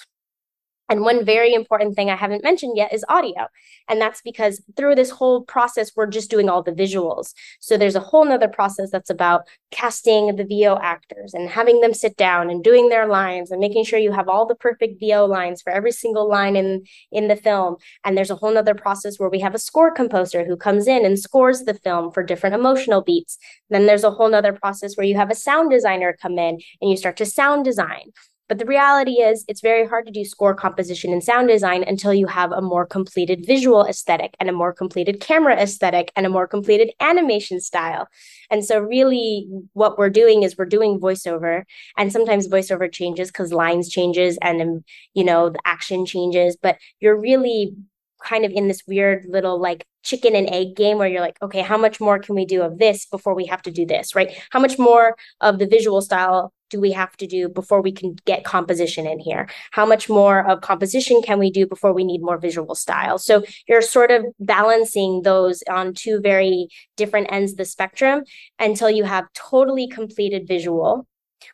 And 0.88 1.00
one 1.00 1.24
very 1.24 1.52
important 1.52 1.96
thing 1.96 2.10
I 2.10 2.16
haven't 2.16 2.44
mentioned 2.44 2.76
yet 2.76 2.92
is 2.92 3.04
audio. 3.08 3.48
And 3.88 4.00
that's 4.00 4.22
because 4.22 4.62
through 4.76 4.94
this 4.94 5.10
whole 5.10 5.42
process, 5.42 5.92
we're 5.96 6.06
just 6.06 6.30
doing 6.30 6.48
all 6.48 6.62
the 6.62 6.72
visuals. 6.72 7.32
So 7.60 7.76
there's 7.76 7.96
a 7.96 8.00
whole 8.00 8.24
nother 8.24 8.48
process 8.48 8.90
that's 8.90 9.10
about 9.10 9.48
casting 9.70 10.34
the 10.36 10.44
VO 10.44 10.78
actors 10.80 11.34
and 11.34 11.48
having 11.48 11.80
them 11.80 11.92
sit 11.92 12.16
down 12.16 12.50
and 12.50 12.62
doing 12.62 12.88
their 12.88 13.06
lines 13.06 13.50
and 13.50 13.60
making 13.60 13.84
sure 13.84 13.98
you 13.98 14.12
have 14.12 14.28
all 14.28 14.46
the 14.46 14.54
perfect 14.54 15.00
VO 15.00 15.26
lines 15.26 15.60
for 15.60 15.70
every 15.70 15.92
single 15.92 16.28
line 16.28 16.56
in, 16.56 16.84
in 17.10 17.28
the 17.28 17.36
film. 17.36 17.76
And 18.04 18.16
there's 18.16 18.30
a 18.30 18.36
whole 18.36 18.52
nother 18.52 18.74
process 18.74 19.18
where 19.18 19.30
we 19.30 19.40
have 19.40 19.54
a 19.54 19.58
score 19.58 19.90
composer 19.90 20.44
who 20.44 20.56
comes 20.56 20.86
in 20.86 21.04
and 21.04 21.18
scores 21.18 21.62
the 21.62 21.74
film 21.74 22.12
for 22.12 22.22
different 22.22 22.54
emotional 22.54 23.02
beats. 23.02 23.38
Then 23.70 23.86
there's 23.86 24.04
a 24.04 24.10
whole 24.10 24.30
nother 24.30 24.52
process 24.52 24.96
where 24.96 25.06
you 25.06 25.16
have 25.16 25.30
a 25.30 25.34
sound 25.34 25.70
designer 25.70 26.16
come 26.20 26.38
in 26.38 26.60
and 26.80 26.90
you 26.90 26.96
start 26.96 27.16
to 27.18 27.26
sound 27.26 27.64
design. 27.64 28.12
But 28.48 28.58
the 28.58 28.64
reality 28.64 29.20
is, 29.22 29.44
it's 29.48 29.60
very 29.60 29.86
hard 29.86 30.06
to 30.06 30.12
do 30.12 30.24
score 30.24 30.54
composition 30.54 31.12
and 31.12 31.22
sound 31.22 31.48
design 31.48 31.82
until 31.82 32.14
you 32.14 32.26
have 32.26 32.52
a 32.52 32.62
more 32.62 32.86
completed 32.86 33.44
visual 33.46 33.84
aesthetic 33.84 34.36
and 34.38 34.48
a 34.48 34.52
more 34.52 34.72
completed 34.72 35.20
camera 35.20 35.56
aesthetic 35.56 36.12
and 36.14 36.26
a 36.26 36.30
more 36.30 36.46
completed 36.46 36.92
animation 37.00 37.60
style. 37.60 38.08
And 38.50 38.64
so, 38.64 38.78
really, 38.78 39.48
what 39.72 39.98
we're 39.98 40.10
doing 40.10 40.42
is 40.42 40.56
we're 40.56 40.66
doing 40.66 41.00
voiceover, 41.00 41.64
and 41.96 42.12
sometimes 42.12 42.48
voiceover 42.48 42.90
changes 42.90 43.28
because 43.28 43.52
lines 43.52 43.88
changes 43.88 44.38
and 44.42 44.62
um, 44.62 44.84
you 45.14 45.24
know 45.24 45.50
the 45.50 45.60
action 45.64 46.06
changes. 46.06 46.56
But 46.60 46.78
you're 47.00 47.20
really 47.20 47.74
kind 48.22 48.44
of 48.44 48.52
in 48.52 48.68
this 48.68 48.82
weird 48.86 49.24
little 49.28 49.60
like 49.60 49.86
chicken 50.02 50.34
and 50.34 50.48
egg 50.50 50.74
game 50.76 50.98
where 50.98 51.08
you're 51.08 51.20
like, 51.20 51.36
okay, 51.42 51.60
how 51.60 51.76
much 51.76 52.00
more 52.00 52.18
can 52.18 52.34
we 52.34 52.44
do 52.44 52.62
of 52.62 52.78
this 52.78 53.06
before 53.06 53.34
we 53.34 53.46
have 53.46 53.62
to 53.62 53.70
do 53.70 53.84
this, 53.84 54.14
right? 54.14 54.36
How 54.50 54.60
much 54.60 54.78
more 54.78 55.16
of 55.40 55.58
the 55.58 55.66
visual 55.66 56.00
style 56.00 56.52
do 56.70 56.80
we 56.80 56.92
have 56.92 57.16
to 57.16 57.26
do 57.26 57.48
before 57.48 57.80
we 57.80 57.92
can 57.92 58.16
get 58.24 58.44
composition 58.44 59.06
in 59.06 59.18
here? 59.18 59.48
How 59.70 59.86
much 59.86 60.08
more 60.08 60.48
of 60.48 60.60
composition 60.60 61.22
can 61.22 61.38
we 61.38 61.50
do 61.50 61.66
before 61.66 61.92
we 61.92 62.04
need 62.04 62.22
more 62.22 62.38
visual 62.38 62.74
style? 62.74 63.18
So 63.18 63.44
you're 63.68 63.82
sort 63.82 64.10
of 64.10 64.24
balancing 64.40 65.22
those 65.22 65.62
on 65.68 65.94
two 65.94 66.20
very 66.20 66.68
different 66.96 67.28
ends 67.30 67.52
of 67.52 67.58
the 67.58 67.64
spectrum 67.64 68.24
until 68.58 68.90
you 68.90 69.04
have 69.04 69.26
totally 69.34 69.88
completed 69.88 70.48
visual, 70.48 71.06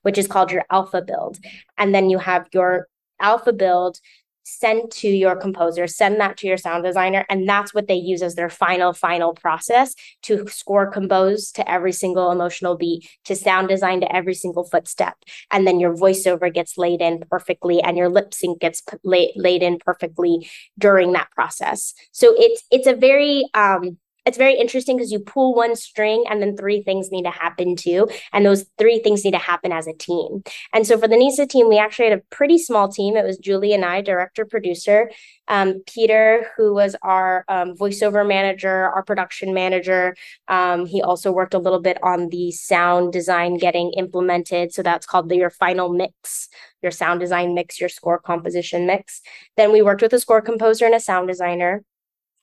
which 0.02 0.18
is 0.18 0.26
called 0.26 0.50
your 0.50 0.64
alpha 0.70 1.02
build. 1.02 1.38
And 1.76 1.94
then 1.94 2.10
you 2.10 2.18
have 2.18 2.48
your 2.52 2.88
alpha 3.20 3.52
build 3.52 3.98
send 4.44 4.90
to 4.90 5.08
your 5.08 5.36
composer, 5.36 5.86
send 5.86 6.20
that 6.20 6.36
to 6.38 6.46
your 6.46 6.56
sound 6.56 6.84
designer, 6.84 7.24
and 7.28 7.48
that's 7.48 7.72
what 7.74 7.88
they 7.88 7.94
use 7.94 8.22
as 8.22 8.34
their 8.34 8.50
final, 8.50 8.92
final 8.92 9.34
process 9.34 9.94
to 10.22 10.46
score 10.48 10.90
compose 10.90 11.50
to 11.52 11.70
every 11.70 11.92
single 11.92 12.30
emotional 12.30 12.76
beat, 12.76 13.08
to 13.24 13.36
sound 13.36 13.68
design 13.68 14.00
to 14.00 14.14
every 14.14 14.34
single 14.34 14.64
footstep. 14.64 15.16
And 15.50 15.66
then 15.66 15.80
your 15.80 15.94
voiceover 15.94 16.52
gets 16.52 16.76
laid 16.76 17.00
in 17.00 17.22
perfectly 17.30 17.80
and 17.80 17.96
your 17.96 18.08
lip 18.08 18.34
sync 18.34 18.60
gets 18.60 18.82
laid, 19.04 19.32
laid 19.36 19.62
in 19.62 19.78
perfectly 19.78 20.48
during 20.78 21.12
that 21.12 21.30
process. 21.32 21.94
So 22.12 22.34
it's 22.36 22.62
it's 22.70 22.86
a 22.86 22.94
very 22.94 23.44
um 23.54 23.98
it's 24.24 24.38
very 24.38 24.54
interesting 24.54 24.96
because 24.96 25.10
you 25.10 25.18
pull 25.18 25.54
one 25.54 25.74
string 25.74 26.24
and 26.30 26.40
then 26.40 26.56
three 26.56 26.82
things 26.82 27.10
need 27.10 27.24
to 27.24 27.30
happen 27.30 27.74
too. 27.74 28.08
And 28.32 28.46
those 28.46 28.64
three 28.78 29.00
things 29.00 29.24
need 29.24 29.32
to 29.32 29.38
happen 29.38 29.72
as 29.72 29.86
a 29.86 29.92
team. 29.92 30.42
And 30.72 30.86
so 30.86 30.96
for 30.98 31.08
the 31.08 31.16
Nyssa 31.16 31.46
team, 31.46 31.68
we 31.68 31.78
actually 31.78 32.10
had 32.10 32.18
a 32.18 32.22
pretty 32.30 32.58
small 32.58 32.88
team. 32.88 33.16
It 33.16 33.24
was 33.24 33.38
Julie 33.38 33.72
and 33.72 33.84
I, 33.84 34.00
director, 34.00 34.44
producer, 34.44 35.10
um, 35.48 35.82
Peter, 35.86 36.46
who 36.56 36.72
was 36.72 36.94
our 37.02 37.44
um, 37.48 37.74
voiceover 37.74 38.26
manager, 38.26 38.88
our 38.90 39.02
production 39.02 39.52
manager. 39.52 40.14
Um, 40.48 40.86
he 40.86 41.02
also 41.02 41.32
worked 41.32 41.54
a 41.54 41.58
little 41.58 41.80
bit 41.80 41.98
on 42.02 42.28
the 42.28 42.52
sound 42.52 43.12
design 43.12 43.58
getting 43.58 43.92
implemented. 43.96 44.72
So 44.72 44.82
that's 44.82 45.06
called 45.06 45.28
the, 45.28 45.36
your 45.36 45.50
final 45.50 45.92
mix, 45.92 46.48
your 46.80 46.92
sound 46.92 47.20
design 47.20 47.54
mix, 47.54 47.80
your 47.80 47.88
score 47.88 48.20
composition 48.20 48.86
mix. 48.86 49.20
Then 49.56 49.72
we 49.72 49.82
worked 49.82 50.02
with 50.02 50.12
a 50.12 50.20
score 50.20 50.40
composer 50.40 50.86
and 50.86 50.94
a 50.94 51.00
sound 51.00 51.28
designer. 51.28 51.84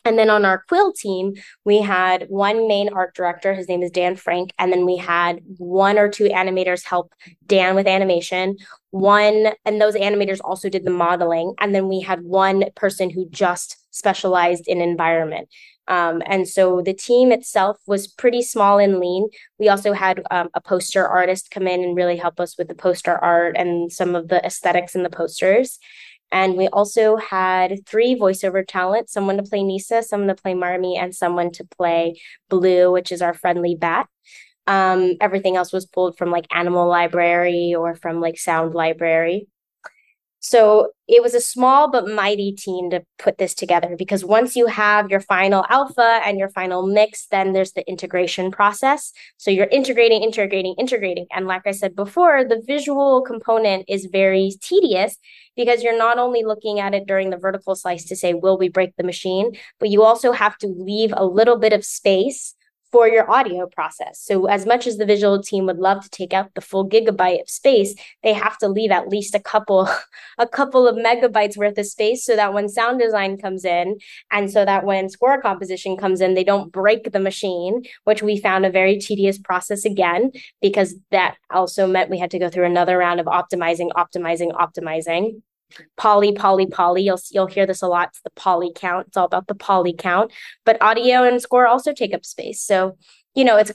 And 0.05 0.17
then 0.17 0.29
on 0.29 0.45
our 0.45 0.63
quill 0.67 0.93
team, 0.93 1.33
we 1.65 1.81
had 1.81 2.25
one 2.29 2.67
main 2.67 2.89
art 2.89 3.13
director. 3.13 3.53
His 3.53 3.67
name 3.67 3.83
is 3.83 3.91
Dan 3.91 4.15
Frank. 4.15 4.53
And 4.57 4.71
then 4.71 4.85
we 4.85 4.97
had 4.97 5.41
one 5.57 5.97
or 5.97 6.09
two 6.09 6.25
animators 6.25 6.85
help 6.85 7.13
Dan 7.45 7.75
with 7.75 7.85
animation. 7.85 8.57
One, 8.91 9.49
and 9.65 9.81
those 9.81 9.95
animators 9.95 10.39
also 10.43 10.69
did 10.69 10.85
the 10.85 10.91
modeling. 10.91 11.53
And 11.59 11.75
then 11.75 11.87
we 11.87 11.99
had 11.99 12.21
one 12.23 12.63
person 12.75 13.09
who 13.09 13.29
just 13.29 13.77
specialized 13.91 14.67
in 14.67 14.81
environment. 14.81 15.49
Um, 15.89 16.21
and 16.27 16.47
so 16.47 16.81
the 16.83 16.93
team 16.93 17.31
itself 17.31 17.77
was 17.87 18.07
pretty 18.07 18.43
small 18.43 18.77
and 18.77 18.99
lean. 18.99 19.27
We 19.57 19.69
also 19.69 19.91
had 19.91 20.21
um, 20.29 20.49
a 20.53 20.61
poster 20.61 21.07
artist 21.07 21.49
come 21.49 21.67
in 21.67 21.83
and 21.83 21.95
really 21.95 22.15
help 22.15 22.39
us 22.39 22.57
with 22.57 22.67
the 22.67 22.75
poster 22.75 23.17
art 23.17 23.55
and 23.57 23.91
some 23.91 24.15
of 24.15 24.27
the 24.27 24.43
aesthetics 24.45 24.93
in 24.93 25.01
the 25.01 25.09
posters. 25.09 25.79
And 26.31 26.55
we 26.55 26.67
also 26.67 27.17
had 27.17 27.85
three 27.87 28.15
voiceover 28.15 28.63
talent 28.67 29.09
someone 29.09 29.37
to 29.37 29.43
play 29.43 29.63
Nyssa, 29.63 30.03
someone 30.03 30.27
to 30.27 30.41
play 30.41 30.53
Marmy, 30.53 30.97
and 30.97 31.15
someone 31.15 31.51
to 31.53 31.63
play 31.65 32.21
Blue, 32.49 32.91
which 32.91 33.11
is 33.11 33.21
our 33.21 33.33
friendly 33.33 33.75
bat. 33.75 34.07
Um, 34.67 35.15
everything 35.19 35.55
else 35.55 35.73
was 35.73 35.87
pulled 35.87 36.17
from 36.17 36.29
like 36.29 36.45
Animal 36.51 36.87
Library 36.87 37.73
or 37.75 37.95
from 37.95 38.21
like 38.21 38.37
Sound 38.37 38.75
Library. 38.75 39.47
So 40.41 40.91
it 41.07 41.21
was 41.21 41.33
a 41.33 41.41
small 41.41 41.91
but 41.91 42.07
mighty 42.07 42.53
team 42.53 42.89
to 42.91 43.03
put 43.17 43.37
this 43.37 43.53
together 43.53 43.95
because 43.97 44.23
once 44.23 44.55
you 44.55 44.67
have 44.67 45.09
your 45.09 45.19
final 45.19 45.65
alpha 45.69 46.21
and 46.23 46.39
your 46.39 46.49
final 46.49 46.87
mix, 46.87 47.27
then 47.27 47.51
there's 47.51 47.73
the 47.73 47.87
integration 47.89 48.49
process. 48.49 49.11
So 49.37 49.51
you're 49.51 49.67
integrating, 49.67 50.23
integrating, 50.23 50.75
integrating. 50.77 51.25
And 51.31 51.45
like 51.45 51.63
I 51.65 51.71
said 51.71 51.93
before, 51.93 52.45
the 52.45 52.61
visual 52.65 53.21
component 53.21 53.85
is 53.89 54.05
very 54.05 54.51
tedious 54.61 55.17
because 55.57 55.83
you're 55.83 55.97
not 55.97 56.17
only 56.17 56.43
looking 56.43 56.79
at 56.79 56.93
it 56.93 57.05
during 57.05 57.31
the 57.31 57.37
vertical 57.37 57.75
slice 57.75 58.05
to 58.05 58.15
say, 58.15 58.33
will 58.33 58.57
we 58.57 58.69
break 58.69 58.95
the 58.95 59.03
machine, 59.03 59.57
but 59.77 59.89
you 59.89 60.03
also 60.03 60.31
have 60.31 60.57
to 60.59 60.67
leave 60.67 61.13
a 61.17 61.25
little 61.25 61.57
bit 61.57 61.73
of 61.73 61.83
space 61.83 62.55
for 62.91 63.07
your 63.07 63.29
audio 63.29 63.67
process. 63.67 64.19
So 64.19 64.45
as 64.45 64.65
much 64.65 64.87
as 64.87 64.97
the 64.97 65.05
visual 65.05 65.41
team 65.41 65.65
would 65.67 65.77
love 65.77 66.03
to 66.03 66.09
take 66.09 66.33
out 66.33 66.53
the 66.55 66.61
full 66.61 66.87
gigabyte 66.87 67.41
of 67.41 67.49
space, 67.49 67.93
they 68.23 68.33
have 68.33 68.57
to 68.59 68.67
leave 68.67 68.91
at 68.91 69.09
least 69.09 69.35
a 69.35 69.39
couple 69.39 69.87
a 70.37 70.47
couple 70.47 70.87
of 70.87 70.95
megabytes 70.95 71.57
worth 71.57 71.77
of 71.77 71.85
space 71.85 72.25
so 72.25 72.35
that 72.35 72.53
when 72.53 72.67
sound 72.67 72.99
design 72.99 73.37
comes 73.37 73.65
in 73.65 73.97
and 74.31 74.51
so 74.51 74.65
that 74.65 74.85
when 74.85 75.09
score 75.09 75.41
composition 75.41 75.97
comes 75.97 76.21
in, 76.21 76.33
they 76.33 76.43
don't 76.43 76.71
break 76.71 77.11
the 77.11 77.19
machine, 77.19 77.83
which 78.05 78.23
we 78.23 78.39
found 78.39 78.65
a 78.65 78.71
very 78.71 78.97
tedious 78.97 79.37
process 79.37 79.85
again 79.85 80.31
because 80.61 80.95
that 81.11 81.35
also 81.51 81.85
meant 81.87 82.09
we 82.09 82.19
had 82.19 82.31
to 82.31 82.39
go 82.39 82.49
through 82.49 82.65
another 82.65 82.97
round 82.97 83.19
of 83.19 83.25
optimizing, 83.27 83.89
optimizing, 83.95 84.51
optimizing 84.53 85.41
poly 85.97 86.33
poly 86.33 86.65
poly 86.65 87.03
you'll 87.03 87.19
you'll 87.31 87.47
hear 87.47 87.65
this 87.65 87.81
a 87.81 87.87
lot. 87.87 88.09
It's 88.09 88.21
the 88.21 88.31
poly 88.31 88.71
count. 88.75 89.07
It's 89.07 89.17
all 89.17 89.25
about 89.25 89.47
the 89.47 89.55
poly 89.55 89.93
count. 89.93 90.31
But 90.65 90.81
audio 90.81 91.23
and 91.23 91.41
score 91.41 91.67
also 91.67 91.93
take 91.93 92.13
up 92.13 92.25
space. 92.25 92.61
So 92.61 92.97
you 93.35 93.43
know 93.43 93.57
it's 93.57 93.71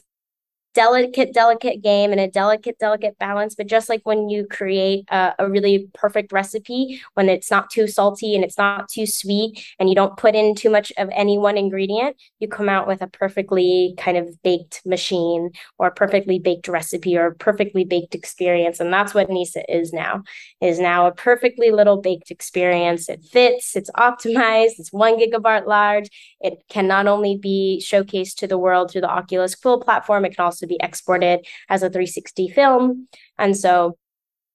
delicate, 0.74 1.32
delicate 1.32 1.82
game 1.82 2.10
and 2.10 2.20
a 2.20 2.28
delicate, 2.28 2.78
delicate 2.78 3.18
balance. 3.18 3.54
But 3.54 3.68
just 3.68 3.88
like 3.88 4.02
when 4.04 4.28
you 4.28 4.46
create 4.46 5.04
a, 5.10 5.32
a, 5.38 5.48
really 5.48 5.88
perfect 5.94 6.32
recipe, 6.32 7.00
when 7.14 7.28
it's 7.28 7.50
not 7.50 7.70
too 7.70 7.86
salty 7.86 8.34
and 8.34 8.44
it's 8.44 8.58
not 8.58 8.88
too 8.88 9.06
sweet, 9.06 9.64
and 9.78 9.88
you 9.88 9.94
don't 9.94 10.16
put 10.16 10.34
in 10.34 10.54
too 10.54 10.70
much 10.70 10.92
of 10.98 11.08
any 11.12 11.38
one 11.38 11.56
ingredient, 11.56 12.16
you 12.40 12.48
come 12.48 12.68
out 12.68 12.88
with 12.88 13.00
a 13.02 13.06
perfectly 13.06 13.94
kind 13.96 14.16
of 14.16 14.28
baked 14.42 14.82
machine 14.84 15.50
or 15.78 15.86
a 15.86 15.94
perfectly 15.94 16.38
baked 16.38 16.68
recipe 16.68 17.16
or 17.16 17.26
a 17.26 17.34
perfectly 17.34 17.84
baked 17.84 18.14
experience. 18.14 18.80
And 18.80 18.92
that's 18.92 19.14
what 19.14 19.30
Nyssa 19.30 19.62
is 19.72 19.92
now, 19.92 20.24
is 20.60 20.80
now 20.80 21.06
a 21.06 21.12
perfectly 21.12 21.70
little 21.70 22.00
baked 22.00 22.30
experience. 22.30 23.08
It 23.08 23.22
fits, 23.24 23.76
it's 23.76 23.90
optimized, 23.92 24.78
it's 24.78 24.92
one 24.92 25.18
gigabyte 25.18 25.66
large. 25.66 26.08
It 26.40 26.58
can 26.68 26.88
not 26.88 27.06
only 27.06 27.38
be 27.38 27.82
showcased 27.84 28.34
to 28.36 28.48
the 28.48 28.58
world 28.58 28.90
through 28.90 29.02
the 29.02 29.10
Oculus 29.10 29.54
Quill 29.54 29.80
platform, 29.80 30.24
it 30.24 30.34
can 30.34 30.44
also 30.44 30.63
be 30.66 30.78
exported 30.80 31.47
as 31.68 31.83
a 31.83 31.88
360 31.88 32.49
film. 32.49 33.09
And 33.38 33.56
so 33.56 33.97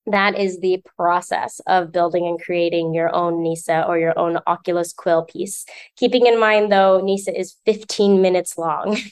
that 0.06 0.38
is 0.38 0.60
the 0.60 0.82
process 0.98 1.62
of 1.68 1.92
building 1.92 2.26
and 2.26 2.42
creating 2.42 2.94
your 2.94 3.14
own 3.14 3.44
Nyssa 3.44 3.86
or 3.88 4.00
your 4.00 4.18
own 4.18 4.40
Oculus 4.48 4.94
Quill 4.94 5.24
piece. 5.24 5.66
Keeping 5.98 6.26
in 6.26 6.40
mind, 6.40 6.72
though, 6.72 7.00
Nyssa 7.02 7.38
is 7.38 7.56
15 7.66 8.22
minutes 8.22 8.58
long. 8.58 8.98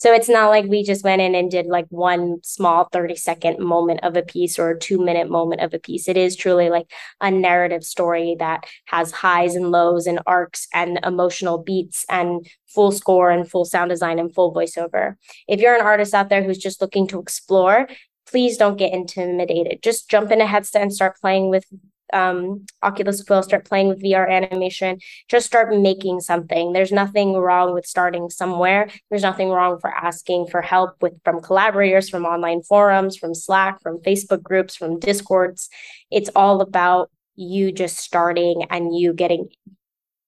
so 0.00 0.14
it's 0.14 0.30
not 0.30 0.48
like 0.48 0.64
we 0.64 0.82
just 0.82 1.04
went 1.04 1.20
in 1.20 1.34
and 1.34 1.50
did 1.50 1.66
like 1.66 1.84
one 1.90 2.38
small 2.42 2.88
30 2.90 3.16
second 3.16 3.58
moment 3.58 4.00
of 4.02 4.16
a 4.16 4.22
piece 4.22 4.58
or 4.58 4.70
a 4.70 4.78
two 4.78 4.98
minute 4.98 5.28
moment 5.28 5.60
of 5.60 5.74
a 5.74 5.78
piece. 5.78 6.08
It 6.08 6.16
is 6.16 6.36
truly 6.36 6.70
like 6.70 6.90
a 7.20 7.30
narrative 7.30 7.84
story 7.84 8.34
that 8.38 8.64
has 8.86 9.12
highs 9.12 9.54
and 9.54 9.70
lows 9.70 10.06
and 10.06 10.20
arcs 10.26 10.66
and 10.72 10.98
emotional 11.04 11.58
beats 11.58 12.06
and 12.08 12.46
full 12.66 12.92
score 12.92 13.30
and 13.30 13.48
full 13.48 13.66
sound 13.66 13.90
design 13.90 14.18
and 14.18 14.34
full 14.34 14.54
voiceover. 14.54 15.16
If 15.46 15.60
you're 15.60 15.76
an 15.76 15.84
artist 15.84 16.14
out 16.14 16.30
there 16.30 16.42
who's 16.42 16.58
just 16.58 16.80
looking 16.80 17.06
to 17.08 17.20
explore, 17.20 17.86
please 18.26 18.56
don't 18.56 18.78
get 18.78 18.94
intimidated. 18.94 19.82
Just 19.82 20.08
jump 20.08 20.30
in 20.30 20.40
a 20.40 20.46
headset 20.46 20.80
and 20.80 20.92
start 20.94 21.20
playing 21.20 21.50
with 21.50 21.64
um, 22.12 22.64
Oculus 22.82 23.22
Quill, 23.22 23.42
start 23.42 23.64
playing 23.64 23.88
with 23.88 24.02
VR 24.02 24.28
animation, 24.30 24.98
just 25.28 25.46
start 25.46 25.74
making 25.76 26.20
something. 26.20 26.72
There's 26.72 26.92
nothing 26.92 27.34
wrong 27.34 27.74
with 27.74 27.86
starting 27.86 28.30
somewhere. 28.30 28.90
There's 29.10 29.22
nothing 29.22 29.50
wrong 29.50 29.78
for 29.80 29.90
asking 29.90 30.46
for 30.48 30.62
help 30.62 30.96
with 31.00 31.14
from 31.24 31.40
collaborators, 31.40 32.08
from 32.08 32.24
online 32.24 32.62
forums, 32.62 33.16
from 33.16 33.34
Slack, 33.34 33.80
from 33.82 33.98
Facebook 33.98 34.42
groups, 34.42 34.76
from 34.76 34.98
Discords. 34.98 35.68
It's 36.10 36.30
all 36.34 36.60
about 36.60 37.10
you 37.36 37.72
just 37.72 37.98
starting 37.98 38.64
and 38.70 38.96
you 38.96 39.12
getting 39.12 39.48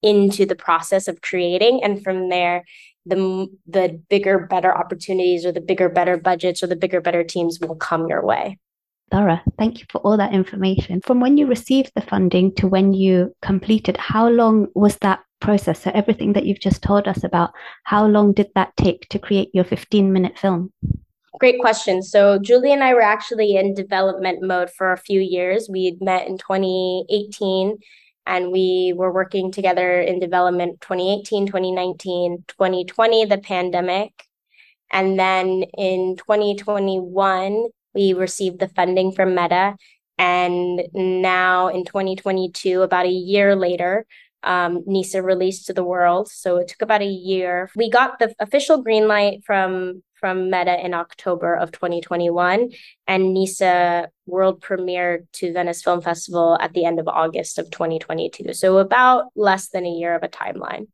into 0.02 0.46
the 0.46 0.56
process 0.56 1.08
of 1.08 1.20
creating 1.20 1.82
and 1.82 2.02
from 2.02 2.28
there 2.28 2.64
the 3.06 3.48
the 3.66 4.00
bigger 4.08 4.46
better 4.46 4.76
opportunities 4.76 5.44
or 5.44 5.52
the 5.52 5.60
bigger 5.60 5.88
better 5.88 6.16
budgets 6.16 6.62
or 6.62 6.66
the 6.66 6.76
bigger 6.76 7.00
better 7.00 7.24
teams 7.24 7.58
will 7.60 7.76
come 7.76 8.08
your 8.08 8.24
way 8.24 8.58
thorough. 9.12 9.40
Thank 9.58 9.78
you 9.78 9.86
for 9.90 9.98
all 9.98 10.16
that 10.16 10.32
information. 10.32 11.00
From 11.02 11.20
when 11.20 11.36
you 11.36 11.46
received 11.46 11.92
the 11.94 12.00
funding 12.00 12.54
to 12.56 12.66
when 12.66 12.94
you 12.94 13.32
completed 13.42 13.96
how 13.96 14.28
long 14.28 14.66
was 14.74 14.96
that 14.98 15.20
process? 15.40 15.82
So 15.82 15.90
everything 15.94 16.32
that 16.32 16.46
you've 16.46 16.60
just 16.60 16.82
told 16.82 17.06
us 17.06 17.22
about 17.22 17.50
how 17.84 18.06
long 18.06 18.32
did 18.32 18.48
that 18.54 18.76
take 18.76 19.08
to 19.10 19.18
create 19.18 19.50
your 19.52 19.64
15 19.64 20.12
minute 20.12 20.38
film? 20.38 20.72
Great 21.38 21.60
question. 21.60 22.02
So 22.02 22.38
Julie 22.38 22.72
and 22.72 22.82
I 22.82 22.94
were 22.94 23.02
actually 23.02 23.56
in 23.56 23.74
development 23.74 24.42
mode 24.42 24.70
for 24.70 24.92
a 24.92 24.98
few 24.98 25.20
years. 25.20 25.68
We 25.70 25.96
met 26.00 26.26
in 26.26 26.38
2018 26.38 27.76
and 28.26 28.52
we 28.52 28.94
were 28.96 29.12
working 29.12 29.50
together 29.50 30.00
in 30.00 30.20
development 30.20 30.80
2018 30.80 31.46
2019 31.46 32.44
2020 32.48 33.24
the 33.26 33.38
pandemic. 33.38 34.12
And 34.92 35.18
then 35.18 35.64
in 35.76 36.16
2021 36.16 37.68
we 37.94 38.12
received 38.12 38.58
the 38.58 38.68
funding 38.68 39.12
from 39.12 39.34
meta 39.34 39.76
and 40.18 40.82
now 40.94 41.68
in 41.68 41.84
2022 41.84 42.82
about 42.82 43.06
a 43.06 43.10
year 43.10 43.56
later 43.56 44.06
um, 44.44 44.82
Nyssa 44.86 45.22
released 45.22 45.66
to 45.66 45.72
the 45.72 45.84
world. 45.84 46.28
So 46.30 46.56
it 46.56 46.68
took 46.68 46.82
about 46.82 47.02
a 47.02 47.06
year. 47.06 47.70
We 47.76 47.90
got 47.90 48.18
the 48.18 48.34
official 48.40 48.82
green 48.82 49.08
light 49.08 49.44
from 49.44 50.02
from 50.22 50.50
Meta 50.50 50.78
in 50.84 50.94
October 50.94 51.52
of 51.52 51.72
2021, 51.72 52.70
and 53.08 53.34
Nyssa 53.34 54.08
world 54.24 54.62
premiered 54.62 55.26
to 55.32 55.52
Venice 55.52 55.82
Film 55.82 56.00
Festival 56.00 56.56
at 56.60 56.74
the 56.74 56.84
end 56.84 57.00
of 57.00 57.08
August 57.08 57.58
of 57.58 57.68
2022. 57.72 58.52
So 58.54 58.78
about 58.78 59.24
less 59.34 59.68
than 59.70 59.84
a 59.84 59.90
year 59.90 60.14
of 60.14 60.22
a 60.22 60.28
timeline. 60.28 60.86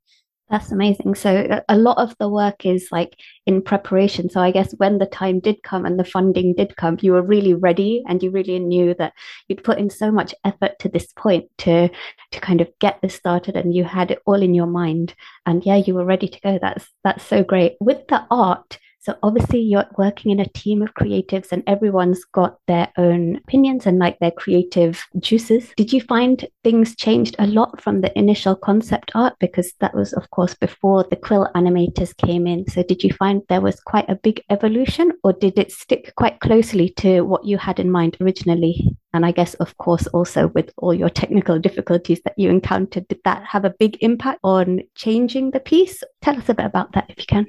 That's 0.51 0.73
amazing. 0.73 1.15
So 1.15 1.37
uh, 1.37 1.61
a 1.69 1.77
lot 1.77 1.99
of 1.99 2.17
the 2.19 2.29
work 2.29 2.65
is 2.65 2.89
like 2.91 3.17
in 3.47 3.61
preparation. 3.61 4.31
So 4.31 4.41
I 4.41 4.51
guess 4.51 4.73
when 4.79 4.97
the 4.97 5.07
time 5.07 5.41
did 5.41 5.63
come 5.63 5.85
and 5.85 5.99
the 5.99 6.05
funding 6.05 6.55
did 6.55 6.77
come, 6.77 6.97
you 7.03 7.13
were 7.13 7.23
really 7.23 7.53
ready 7.53 8.03
and 8.09 8.23
you 8.23 8.31
really 8.31 8.59
knew 8.59 8.95
that 8.95 9.13
you'd 9.49 9.63
put 9.63 9.79
in 9.79 9.91
so 9.91 10.11
much 10.11 10.35
effort 10.45 10.79
to 10.79 10.89
this 10.89 11.13
point 11.13 11.51
to 11.59 11.91
to 12.33 12.41
kind 12.41 12.63
of 12.63 12.71
get 12.81 12.99
this 13.03 13.15
started 13.15 13.57
and 13.57 13.75
you 13.75 13.85
had 13.85 14.11
it 14.11 14.23
all 14.25 14.43
in 14.43 14.55
your 14.55 14.67
mind. 14.67 15.15
And 15.45 15.65
yeah, 15.67 15.77
you 15.77 15.95
were 15.95 16.05
ready 16.05 16.29
to 16.29 16.41
go. 16.41 16.59
That's 16.61 16.87
that's 17.05 17.25
so 17.25 17.45
great. 17.45 17.77
With 17.81 18.09
the 18.09 18.25
art, 18.31 18.79
so 19.01 19.15
obviously 19.23 19.61
you're 19.61 19.87
working 19.97 20.31
in 20.31 20.41
a 20.41 20.49
team 20.49 20.83
of 20.83 20.95
creatives 20.95 21.53
and 21.53 21.63
everyone's 21.67 22.25
got 22.25 22.59
their 22.67 22.89
own 22.97 23.37
opinions 23.37 23.87
and 23.87 23.99
like 23.99 24.19
their 24.19 24.33
creative 24.33 25.05
juices. 25.21 25.73
Did 25.77 25.93
you 25.93 26.01
find 26.01 26.47
things 26.65 26.97
changed 26.97 27.37
a 27.39 27.47
lot 27.47 27.81
from 27.81 28.01
the 28.01 28.17
initial 28.19 28.57
concept 28.57 29.13
art? 29.15 29.35
Because 29.41 29.73
that 29.81 29.95
was 29.95 30.13
of 30.13 30.31
course 30.31 30.55
before 30.55 31.05
the 31.09 31.17
quill 31.17 31.49
animators 31.55 32.17
came 32.17 32.47
in. 32.47 32.69
So 32.69 32.83
did 32.83 33.03
you 33.03 33.13
find 33.13 33.43
there 33.49 33.61
was 33.61 33.81
quite 33.81 34.09
a 34.09 34.17
big 34.17 34.43
evolution 34.51 35.13
or 35.23 35.33
did 35.33 35.59
it 35.59 35.73
stick 35.73 36.13
quite 36.17 36.41
closely 36.41 36.91
to 36.99 37.23
what 37.23 37.45
you 37.45 37.57
had 37.57 37.79
in 37.79 37.91
mind 37.91 38.17
originally? 38.21 38.97
And 39.15 39.25
I 39.25 39.33
guess, 39.33 39.55
of 39.55 39.77
course, 39.79 40.07
also 40.09 40.49
with 40.49 40.71
all 40.77 40.93
your 40.93 41.09
technical 41.09 41.59
difficulties 41.59 42.21
that 42.25 42.35
you 42.37 42.51
encountered, 42.51 43.09
did 43.09 43.21
that 43.25 43.43
have 43.45 43.65
a 43.65 43.75
big 43.79 43.97
impact 44.03 44.41
on 44.45 44.81
changing 44.97 45.53
the 45.53 45.61
piece? 45.61 46.03
Tell 46.21 46.37
us 46.37 46.49
a 46.49 46.55
bit 46.55 46.67
about 46.67 46.93
that 46.93 47.07
if 47.09 47.19
you 47.19 47.25
can. 47.27 47.47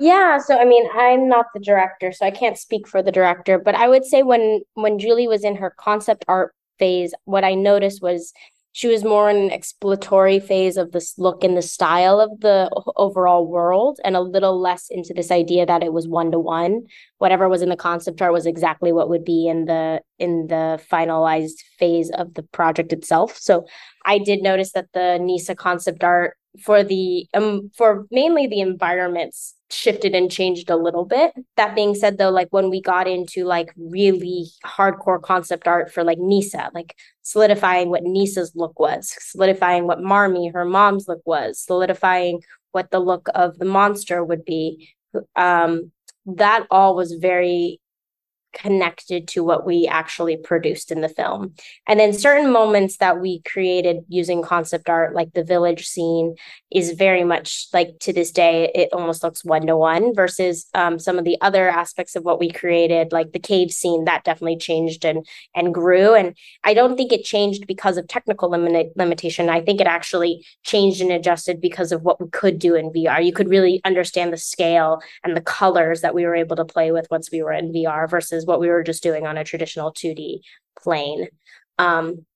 Yeah, 0.00 0.38
so 0.38 0.58
I 0.58 0.64
mean, 0.64 0.88
I'm 0.94 1.28
not 1.28 1.46
the 1.52 1.60
director, 1.60 2.10
so 2.10 2.24
I 2.24 2.30
can't 2.30 2.56
speak 2.56 2.88
for 2.88 3.02
the 3.02 3.12
director, 3.12 3.58
but 3.58 3.74
I 3.74 3.86
would 3.86 4.06
say 4.06 4.22
when 4.22 4.62
when 4.72 4.98
Julie 4.98 5.28
was 5.28 5.44
in 5.44 5.56
her 5.56 5.74
concept 5.78 6.24
art 6.26 6.54
phase, 6.78 7.12
what 7.24 7.44
I 7.44 7.52
noticed 7.54 8.00
was 8.00 8.32
she 8.72 8.88
was 8.88 9.04
more 9.04 9.28
in 9.28 9.36
an 9.36 9.50
exploratory 9.50 10.40
phase 10.40 10.78
of 10.78 10.92
this 10.92 11.18
look 11.18 11.44
and 11.44 11.54
the 11.56 11.60
style 11.60 12.18
of 12.18 12.40
the 12.40 12.70
overall 12.96 13.46
world 13.46 13.98
and 14.04 14.16
a 14.16 14.20
little 14.20 14.58
less 14.58 14.86
into 14.90 15.12
this 15.12 15.30
idea 15.30 15.66
that 15.66 15.82
it 15.82 15.92
was 15.92 16.06
one 16.08 16.30
to 16.30 16.38
one 16.38 16.82
whatever 17.18 17.48
was 17.48 17.62
in 17.62 17.68
the 17.68 17.76
concept 17.76 18.22
art 18.22 18.32
was 18.32 18.46
exactly 18.46 18.92
what 18.92 19.08
would 19.08 19.24
be 19.24 19.48
in 19.48 19.66
the 19.66 20.00
in 20.18 20.46
the 20.46 20.80
finalized 20.90 21.58
phase 21.78 22.10
of 22.10 22.32
the 22.34 22.42
project 22.42 22.92
itself. 22.92 23.36
So 23.36 23.66
i 24.06 24.16
did 24.18 24.42
notice 24.42 24.72
that 24.72 24.88
the 24.94 25.18
Nyssa 25.20 25.56
concept 25.56 26.02
art 26.04 26.36
for 26.58 26.82
the 26.82 27.26
um 27.34 27.70
for 27.76 28.06
mainly 28.10 28.46
the 28.46 28.60
environments 28.60 29.54
shifted 29.70 30.14
and 30.14 30.30
changed 30.30 30.68
a 30.68 30.76
little 30.76 31.04
bit. 31.04 31.32
That 31.56 31.74
being 31.74 31.94
said 31.94 32.18
though, 32.18 32.30
like 32.30 32.48
when 32.50 32.70
we 32.70 32.80
got 32.80 33.06
into 33.06 33.44
like 33.44 33.72
really 33.76 34.46
hardcore 34.64 35.22
concept 35.22 35.68
art 35.68 35.92
for 35.92 36.02
like 36.02 36.18
Nyssa, 36.18 36.70
like 36.74 36.96
solidifying 37.22 37.90
what 37.90 38.02
Nyssa's 38.02 38.52
look 38.56 38.78
was, 38.80 39.14
solidifying 39.20 39.86
what 39.86 40.02
marmy 40.02 40.48
her 40.48 40.64
mom's 40.64 41.06
look 41.06 41.22
was, 41.24 41.60
solidifying 41.60 42.40
what 42.72 42.90
the 42.90 43.00
look 43.00 43.28
of 43.34 43.58
the 43.58 43.64
monster 43.64 44.24
would 44.24 44.44
be. 44.44 44.88
Um 45.36 45.92
that 46.26 46.66
all 46.70 46.96
was 46.96 47.12
very 47.14 47.80
connected 48.52 49.28
to 49.28 49.44
what 49.44 49.64
we 49.64 49.86
actually 49.86 50.36
produced 50.36 50.90
in 50.90 51.00
the 51.00 51.08
film. 51.08 51.54
And 51.86 51.98
then 51.98 52.12
certain 52.12 52.52
moments 52.52 52.96
that 52.98 53.20
we 53.20 53.40
created 53.42 54.04
using 54.08 54.42
concept 54.42 54.88
art, 54.88 55.14
like 55.14 55.32
the 55.32 55.44
village 55.44 55.86
scene, 55.86 56.34
is 56.70 56.92
very 56.92 57.24
much 57.24 57.68
like 57.72 57.98
to 58.00 58.12
this 58.12 58.30
day, 58.30 58.70
it 58.74 58.90
almost 58.92 59.22
looks 59.22 59.44
one 59.44 59.66
to 59.66 59.76
one 59.76 60.14
versus 60.14 60.66
um, 60.74 60.98
some 60.98 61.18
of 61.18 61.24
the 61.24 61.36
other 61.40 61.68
aspects 61.68 62.16
of 62.16 62.24
what 62.24 62.40
we 62.40 62.50
created, 62.50 63.12
like 63.12 63.32
the 63.32 63.38
cave 63.38 63.70
scene, 63.70 64.04
that 64.04 64.24
definitely 64.24 64.56
changed 64.56 65.04
and 65.04 65.26
and 65.54 65.74
grew. 65.74 66.14
And 66.14 66.36
I 66.64 66.74
don't 66.74 66.96
think 66.96 67.12
it 67.12 67.24
changed 67.24 67.66
because 67.66 67.96
of 67.96 68.08
technical 68.08 68.50
limit, 68.50 68.92
limitation. 68.96 69.48
I 69.48 69.60
think 69.60 69.80
it 69.80 69.86
actually 69.86 70.44
changed 70.64 71.00
and 71.00 71.10
adjusted 71.10 71.60
because 71.60 71.92
of 71.92 72.02
what 72.02 72.20
we 72.20 72.28
could 72.30 72.58
do 72.58 72.74
in 72.74 72.90
VR. 72.90 73.24
You 73.24 73.32
could 73.32 73.48
really 73.48 73.80
understand 73.84 74.32
the 74.32 74.36
scale 74.36 75.00
and 75.24 75.36
the 75.36 75.40
colors 75.40 76.00
that 76.00 76.14
we 76.14 76.24
were 76.24 76.34
able 76.34 76.56
to 76.56 76.64
play 76.64 76.92
with 76.92 77.06
once 77.10 77.30
we 77.30 77.42
were 77.42 77.52
in 77.52 77.72
VR 77.72 78.08
versus 78.08 78.39
versus 78.40 78.46
what 78.46 78.60
we 78.60 78.68
were 78.68 78.82
just 78.82 79.02
doing 79.02 79.26
on 79.26 79.36
a 79.36 79.44
traditional 79.44 79.92
2D 79.92 80.40
plane. 80.82 81.28
Um, 81.78 82.26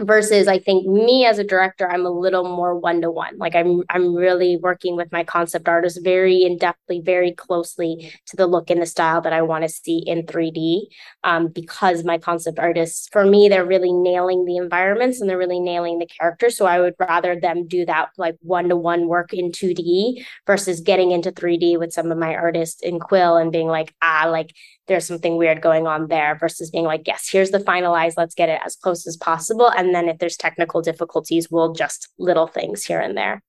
versus 0.00 0.48
I 0.48 0.58
think 0.58 0.86
me 0.86 1.26
as 1.26 1.38
a 1.38 1.44
director, 1.44 1.88
I'm 1.88 2.06
a 2.06 2.10
little 2.10 2.44
more 2.44 2.78
one 2.78 3.02
to 3.02 3.10
one. 3.10 3.36
Like 3.36 3.54
I'm 3.54 3.82
I'm 3.90 4.14
really 4.14 4.56
working 4.56 4.96
with 4.96 5.12
my 5.12 5.22
concept 5.22 5.68
artists 5.68 5.98
very 5.98 6.42
in 6.44 6.58
depthly, 6.58 7.04
very 7.04 7.32
closely 7.32 8.10
to 8.26 8.36
the 8.36 8.46
look 8.46 8.70
and 8.70 8.80
the 8.80 8.86
style 8.86 9.20
that 9.20 9.34
I 9.34 9.42
want 9.42 9.64
to 9.64 9.68
see 9.68 9.98
in 9.98 10.24
3D. 10.24 10.84
Um, 11.24 11.48
because 11.48 12.04
my 12.04 12.16
concept 12.16 12.58
artists, 12.58 13.08
for 13.12 13.26
me, 13.26 13.48
they're 13.48 13.66
really 13.66 13.92
nailing 13.92 14.46
the 14.46 14.56
environments 14.56 15.20
and 15.20 15.28
they're 15.28 15.38
really 15.38 15.60
nailing 15.60 15.98
the 15.98 16.06
characters. 16.06 16.56
So 16.56 16.64
I 16.64 16.80
would 16.80 16.94
rather 16.98 17.38
them 17.38 17.68
do 17.68 17.84
that 17.84 18.08
like 18.16 18.36
one 18.40 18.70
to 18.70 18.76
one 18.76 19.08
work 19.08 19.34
in 19.34 19.52
2D 19.52 20.24
versus 20.46 20.80
getting 20.80 21.10
into 21.10 21.30
3D 21.30 21.78
with 21.78 21.92
some 21.92 22.10
of 22.10 22.16
my 22.16 22.34
artists 22.34 22.82
in 22.82 22.98
Quill 22.98 23.36
and 23.36 23.52
being 23.52 23.68
like, 23.68 23.94
ah, 24.00 24.26
like 24.30 24.54
there's 24.88 25.06
something 25.06 25.36
weird 25.36 25.60
going 25.60 25.86
on 25.86 26.08
there 26.08 26.36
versus 26.38 26.70
being 26.70 26.84
like, 26.84 27.02
yes, 27.06 27.28
here's 27.30 27.50
the 27.50 27.58
finalized, 27.58 28.14
let's 28.16 28.34
get 28.34 28.48
it 28.48 28.60
as 28.64 28.76
close 28.76 29.06
as 29.06 29.16
possible. 29.16 29.70
And 29.70 29.94
then 29.94 30.08
if 30.08 30.18
there's 30.18 30.36
technical 30.36 30.82
difficulties, 30.82 31.48
we'll 31.50 31.72
just 31.72 32.08
little 32.18 32.46
things 32.46 32.84
here 32.84 33.00
and 33.00 33.16
there. 33.16 33.42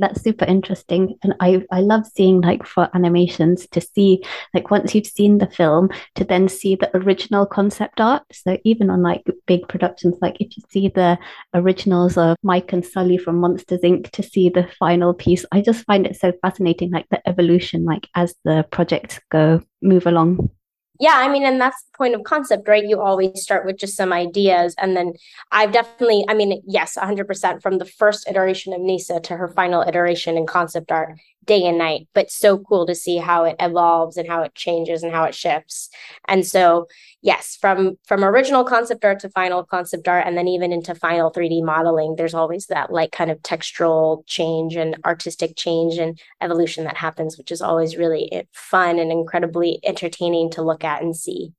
That's 0.00 0.22
super 0.22 0.44
interesting. 0.44 1.16
And 1.24 1.34
I, 1.40 1.64
I 1.72 1.80
love 1.80 2.06
seeing 2.06 2.40
like 2.40 2.64
for 2.64 2.88
animations 2.94 3.66
to 3.72 3.80
see 3.80 4.22
like 4.54 4.70
once 4.70 4.94
you've 4.94 5.08
seen 5.08 5.38
the 5.38 5.48
film 5.48 5.88
to 6.14 6.24
then 6.24 6.46
see 6.48 6.76
the 6.76 6.96
original 6.96 7.46
concept 7.46 8.00
art. 8.00 8.22
So 8.32 8.58
even 8.62 8.90
on 8.90 9.02
like 9.02 9.24
big 9.46 9.66
productions, 9.66 10.14
like 10.22 10.36
if 10.38 10.56
you 10.56 10.62
see 10.70 10.88
the 10.88 11.18
originals 11.52 12.16
of 12.16 12.36
Mike 12.44 12.72
and 12.72 12.86
Sully 12.86 13.18
from 13.18 13.40
Monsters 13.40 13.80
Inc. 13.80 14.12
to 14.12 14.22
see 14.22 14.48
the 14.48 14.68
final 14.78 15.14
piece, 15.14 15.44
I 15.50 15.62
just 15.62 15.84
find 15.84 16.06
it 16.06 16.14
so 16.14 16.32
fascinating, 16.42 16.92
like 16.92 17.06
the 17.10 17.26
evolution, 17.28 17.84
like 17.84 18.06
as 18.14 18.36
the 18.44 18.64
projects 18.70 19.18
go 19.32 19.60
move 19.82 20.06
along 20.06 20.48
yeah 20.98 21.14
i 21.16 21.28
mean 21.28 21.44
and 21.44 21.60
that's 21.60 21.82
the 21.82 21.96
point 21.96 22.14
of 22.14 22.22
concept 22.24 22.68
right? 22.68 22.84
You 22.84 23.00
always 23.00 23.42
start 23.42 23.64
with 23.66 23.76
just 23.76 23.96
some 23.96 24.12
ideas 24.12 24.74
and 24.78 24.96
then 24.96 25.14
i've 25.52 25.72
definitely 25.72 26.24
i 26.28 26.34
mean 26.34 26.62
yes 26.66 26.96
100% 26.96 27.62
from 27.62 27.78
the 27.78 27.84
first 27.84 28.28
iteration 28.28 28.72
of 28.72 28.80
Nyssa 28.80 29.20
to 29.20 29.36
her 29.36 29.48
final 29.48 29.82
iteration 29.82 30.36
in 30.36 30.46
concept 30.46 30.90
art 30.90 31.18
day 31.48 31.64
and 31.64 31.78
night 31.78 32.06
but 32.14 32.30
so 32.30 32.58
cool 32.58 32.86
to 32.86 32.94
see 32.94 33.16
how 33.16 33.42
it 33.42 33.56
evolves 33.58 34.16
and 34.16 34.28
how 34.28 34.42
it 34.42 34.54
changes 34.54 35.02
and 35.02 35.12
how 35.12 35.24
it 35.24 35.34
shifts. 35.34 35.90
And 36.28 36.46
so 36.46 36.86
yes 37.22 37.58
from 37.60 37.98
from 38.06 38.24
original 38.24 38.62
concept 38.62 39.04
art 39.04 39.18
to 39.18 39.28
final 39.30 39.64
concept 39.64 40.06
art 40.06 40.24
and 40.26 40.36
then 40.38 40.46
even 40.46 40.72
into 40.72 40.94
final 40.94 41.32
3d 41.32 41.64
modeling 41.64 42.14
there's 42.14 42.34
always 42.34 42.66
that 42.66 42.92
like 42.92 43.10
kind 43.10 43.30
of 43.30 43.38
textural 43.40 44.24
change 44.26 44.76
and 44.76 44.96
artistic 45.04 45.56
change 45.56 45.98
and 45.98 46.20
evolution 46.40 46.84
that 46.84 46.96
happens 46.96 47.36
which 47.36 47.50
is 47.50 47.60
always 47.60 47.96
really 47.96 48.32
eh, 48.32 48.42
fun 48.52 49.00
and 49.00 49.10
incredibly 49.10 49.80
entertaining 49.84 50.50
to 50.50 50.62
look 50.62 50.84
at 50.84 51.02
and 51.02 51.16
see. 51.16 51.52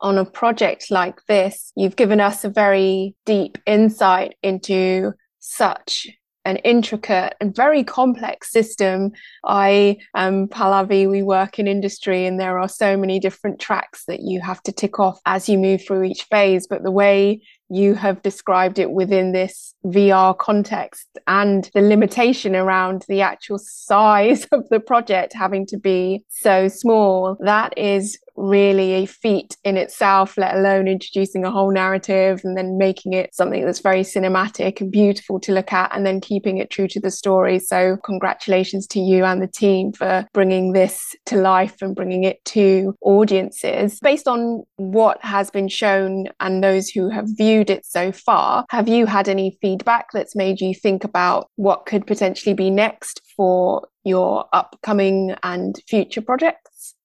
On 0.00 0.18
a 0.18 0.26
project 0.26 0.90
like 0.90 1.24
this, 1.26 1.72
you've 1.74 1.96
given 1.96 2.20
us 2.20 2.44
a 2.44 2.50
very 2.50 3.14
deep 3.24 3.56
insight 3.66 4.34
into 4.42 5.12
such 5.38 6.08
an 6.46 6.56
intricate 6.58 7.34
and 7.40 7.54
very 7.54 7.82
complex 7.82 8.52
system. 8.52 9.10
I 9.44 9.98
um, 10.14 10.26
am 10.26 10.48
Pallavi, 10.48 11.10
we 11.10 11.22
work 11.22 11.58
in 11.58 11.66
industry, 11.66 12.24
and 12.24 12.38
there 12.38 12.58
are 12.58 12.68
so 12.68 12.96
many 12.96 13.18
different 13.18 13.58
tracks 13.60 14.04
that 14.06 14.20
you 14.20 14.40
have 14.40 14.62
to 14.62 14.72
tick 14.72 15.00
off 15.00 15.20
as 15.26 15.48
you 15.48 15.58
move 15.58 15.84
through 15.84 16.04
each 16.04 16.22
phase. 16.24 16.66
But 16.66 16.84
the 16.84 16.92
way 16.92 17.42
you 17.68 17.94
have 17.94 18.22
described 18.22 18.78
it 18.78 18.92
within 18.92 19.32
this 19.32 19.74
VR 19.84 20.38
context 20.38 21.18
and 21.26 21.68
the 21.74 21.80
limitation 21.82 22.54
around 22.54 23.04
the 23.08 23.22
actual 23.22 23.58
size 23.58 24.46
of 24.52 24.68
the 24.68 24.80
project 24.80 25.32
having 25.32 25.66
to 25.66 25.76
be 25.76 26.24
so 26.28 26.68
small, 26.68 27.36
that 27.40 27.76
is 27.76 28.18
really 28.36 28.92
a 28.92 29.06
feat 29.06 29.56
in 29.64 29.76
itself, 29.76 30.36
let 30.36 30.54
alone 30.54 30.88
introducing 30.88 31.44
a 31.44 31.50
whole 31.50 31.72
narrative 31.72 32.40
and 32.44 32.56
then 32.56 32.78
making 32.78 33.12
it 33.12 33.34
something 33.34 33.64
that's 33.64 33.80
very 33.80 34.02
cinematic 34.02 34.80
and 34.80 34.90
beautiful 34.90 35.40
to 35.40 35.52
look 35.52 35.72
at 35.72 35.94
and 35.94 36.04
then 36.04 36.20
keeping 36.20 36.58
it 36.58 36.70
true 36.70 36.88
to 36.88 37.00
the 37.00 37.10
story. 37.10 37.58
So, 37.58 37.96
congratulations 38.04 38.86
to 38.88 39.00
you 39.00 39.24
and 39.24 39.40
the 39.40 39.46
team 39.46 39.92
for 39.92 40.26
bringing 40.32 40.72
this 40.72 41.14
to 41.26 41.36
life 41.36 41.76
and 41.80 41.94
bringing 41.94 42.24
it 42.24 42.44
to 42.46 42.94
audiences. 43.02 43.98
Based 44.00 44.28
on 44.28 44.64
what 44.76 45.22
has 45.24 45.50
been 45.50 45.68
shown 45.68 46.28
and 46.40 46.62
those 46.62 46.88
who 46.88 47.08
have 47.08 47.26
viewed 47.28 47.70
it 47.70 47.86
so 47.86 48.12
far, 48.12 48.64
have 48.70 48.88
you 48.88 49.06
had 49.06 49.28
any 49.28 49.56
feedback 49.60 50.08
that's 50.12 50.36
made 50.36 50.60
you 50.60 50.74
think 50.74 51.04
about 51.04 51.50
what 51.56 51.86
could 51.86 52.06
potentially 52.06 52.54
be 52.54 52.70
next 52.70 53.20
for 53.36 53.86
your 54.04 54.46
upcoming 54.52 55.34
and 55.42 55.80
future 55.88 56.22
projects? 56.22 56.95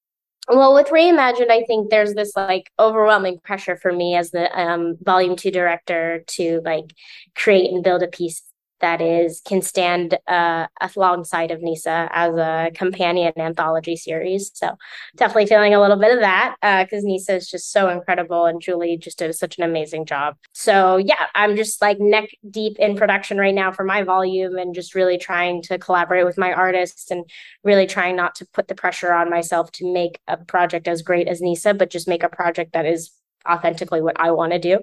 Well 0.51 0.73
with 0.73 0.87
reimagined 0.87 1.49
i 1.49 1.63
think 1.63 1.89
there's 1.89 2.13
this 2.13 2.35
like 2.35 2.71
overwhelming 2.79 3.39
pressure 3.39 3.75
for 3.75 3.91
me 3.91 4.15
as 4.15 4.31
the 4.31 4.59
um, 4.59 4.97
volume 5.01 5.35
two 5.35 5.51
director 5.51 6.23
to 6.27 6.61
like 6.63 6.93
create 7.35 7.71
and 7.71 7.83
build 7.83 8.03
a 8.03 8.07
piece 8.07 8.43
that 8.81 9.01
is 9.01 9.41
can 9.45 9.61
stand 9.61 10.17
uh, 10.27 10.67
alongside 10.95 11.51
of 11.51 11.61
Nyssa 11.61 12.09
as 12.11 12.35
a 12.35 12.71
companion 12.73 13.33
anthology 13.37 13.95
series. 13.95 14.51
So 14.53 14.75
definitely 15.15 15.47
feeling 15.47 15.73
a 15.73 15.81
little 15.81 15.97
bit 15.97 16.13
of 16.13 16.19
that 16.19 16.55
because 16.61 17.03
uh, 17.03 17.07
Nyssa 17.07 17.35
is 17.35 17.49
just 17.49 17.71
so 17.71 17.89
incredible 17.89 18.45
and 18.45 18.61
Julie 18.61 18.97
just 18.97 19.19
did 19.19 19.33
such 19.35 19.57
an 19.57 19.63
amazing 19.63 20.05
job. 20.05 20.35
So 20.53 20.97
yeah, 20.97 21.27
I'm 21.35 21.55
just 21.55 21.81
like 21.81 21.99
neck 21.99 22.29
deep 22.49 22.77
in 22.79 22.95
production 22.95 23.37
right 23.37 23.55
now 23.55 23.71
for 23.71 23.83
my 23.83 24.03
volume 24.03 24.57
and 24.57 24.75
just 24.75 24.95
really 24.95 25.17
trying 25.17 25.61
to 25.63 25.77
collaborate 25.77 26.25
with 26.25 26.37
my 26.37 26.53
artists 26.53 27.11
and 27.11 27.23
really 27.63 27.87
trying 27.87 28.15
not 28.15 28.35
to 28.35 28.47
put 28.53 28.67
the 28.67 28.75
pressure 28.75 29.13
on 29.13 29.29
myself 29.29 29.71
to 29.73 29.91
make 29.91 30.19
a 30.27 30.37
project 30.37 30.87
as 30.87 31.01
great 31.01 31.27
as 31.27 31.41
Nyssa, 31.41 31.73
but 31.73 31.89
just 31.89 32.07
make 32.07 32.23
a 32.23 32.29
project 32.29 32.73
that 32.73 32.85
is 32.85 33.11
authentically 33.49 34.01
what 34.01 34.19
I 34.19 34.31
want 34.31 34.53
to 34.53 34.59
do. 34.59 34.79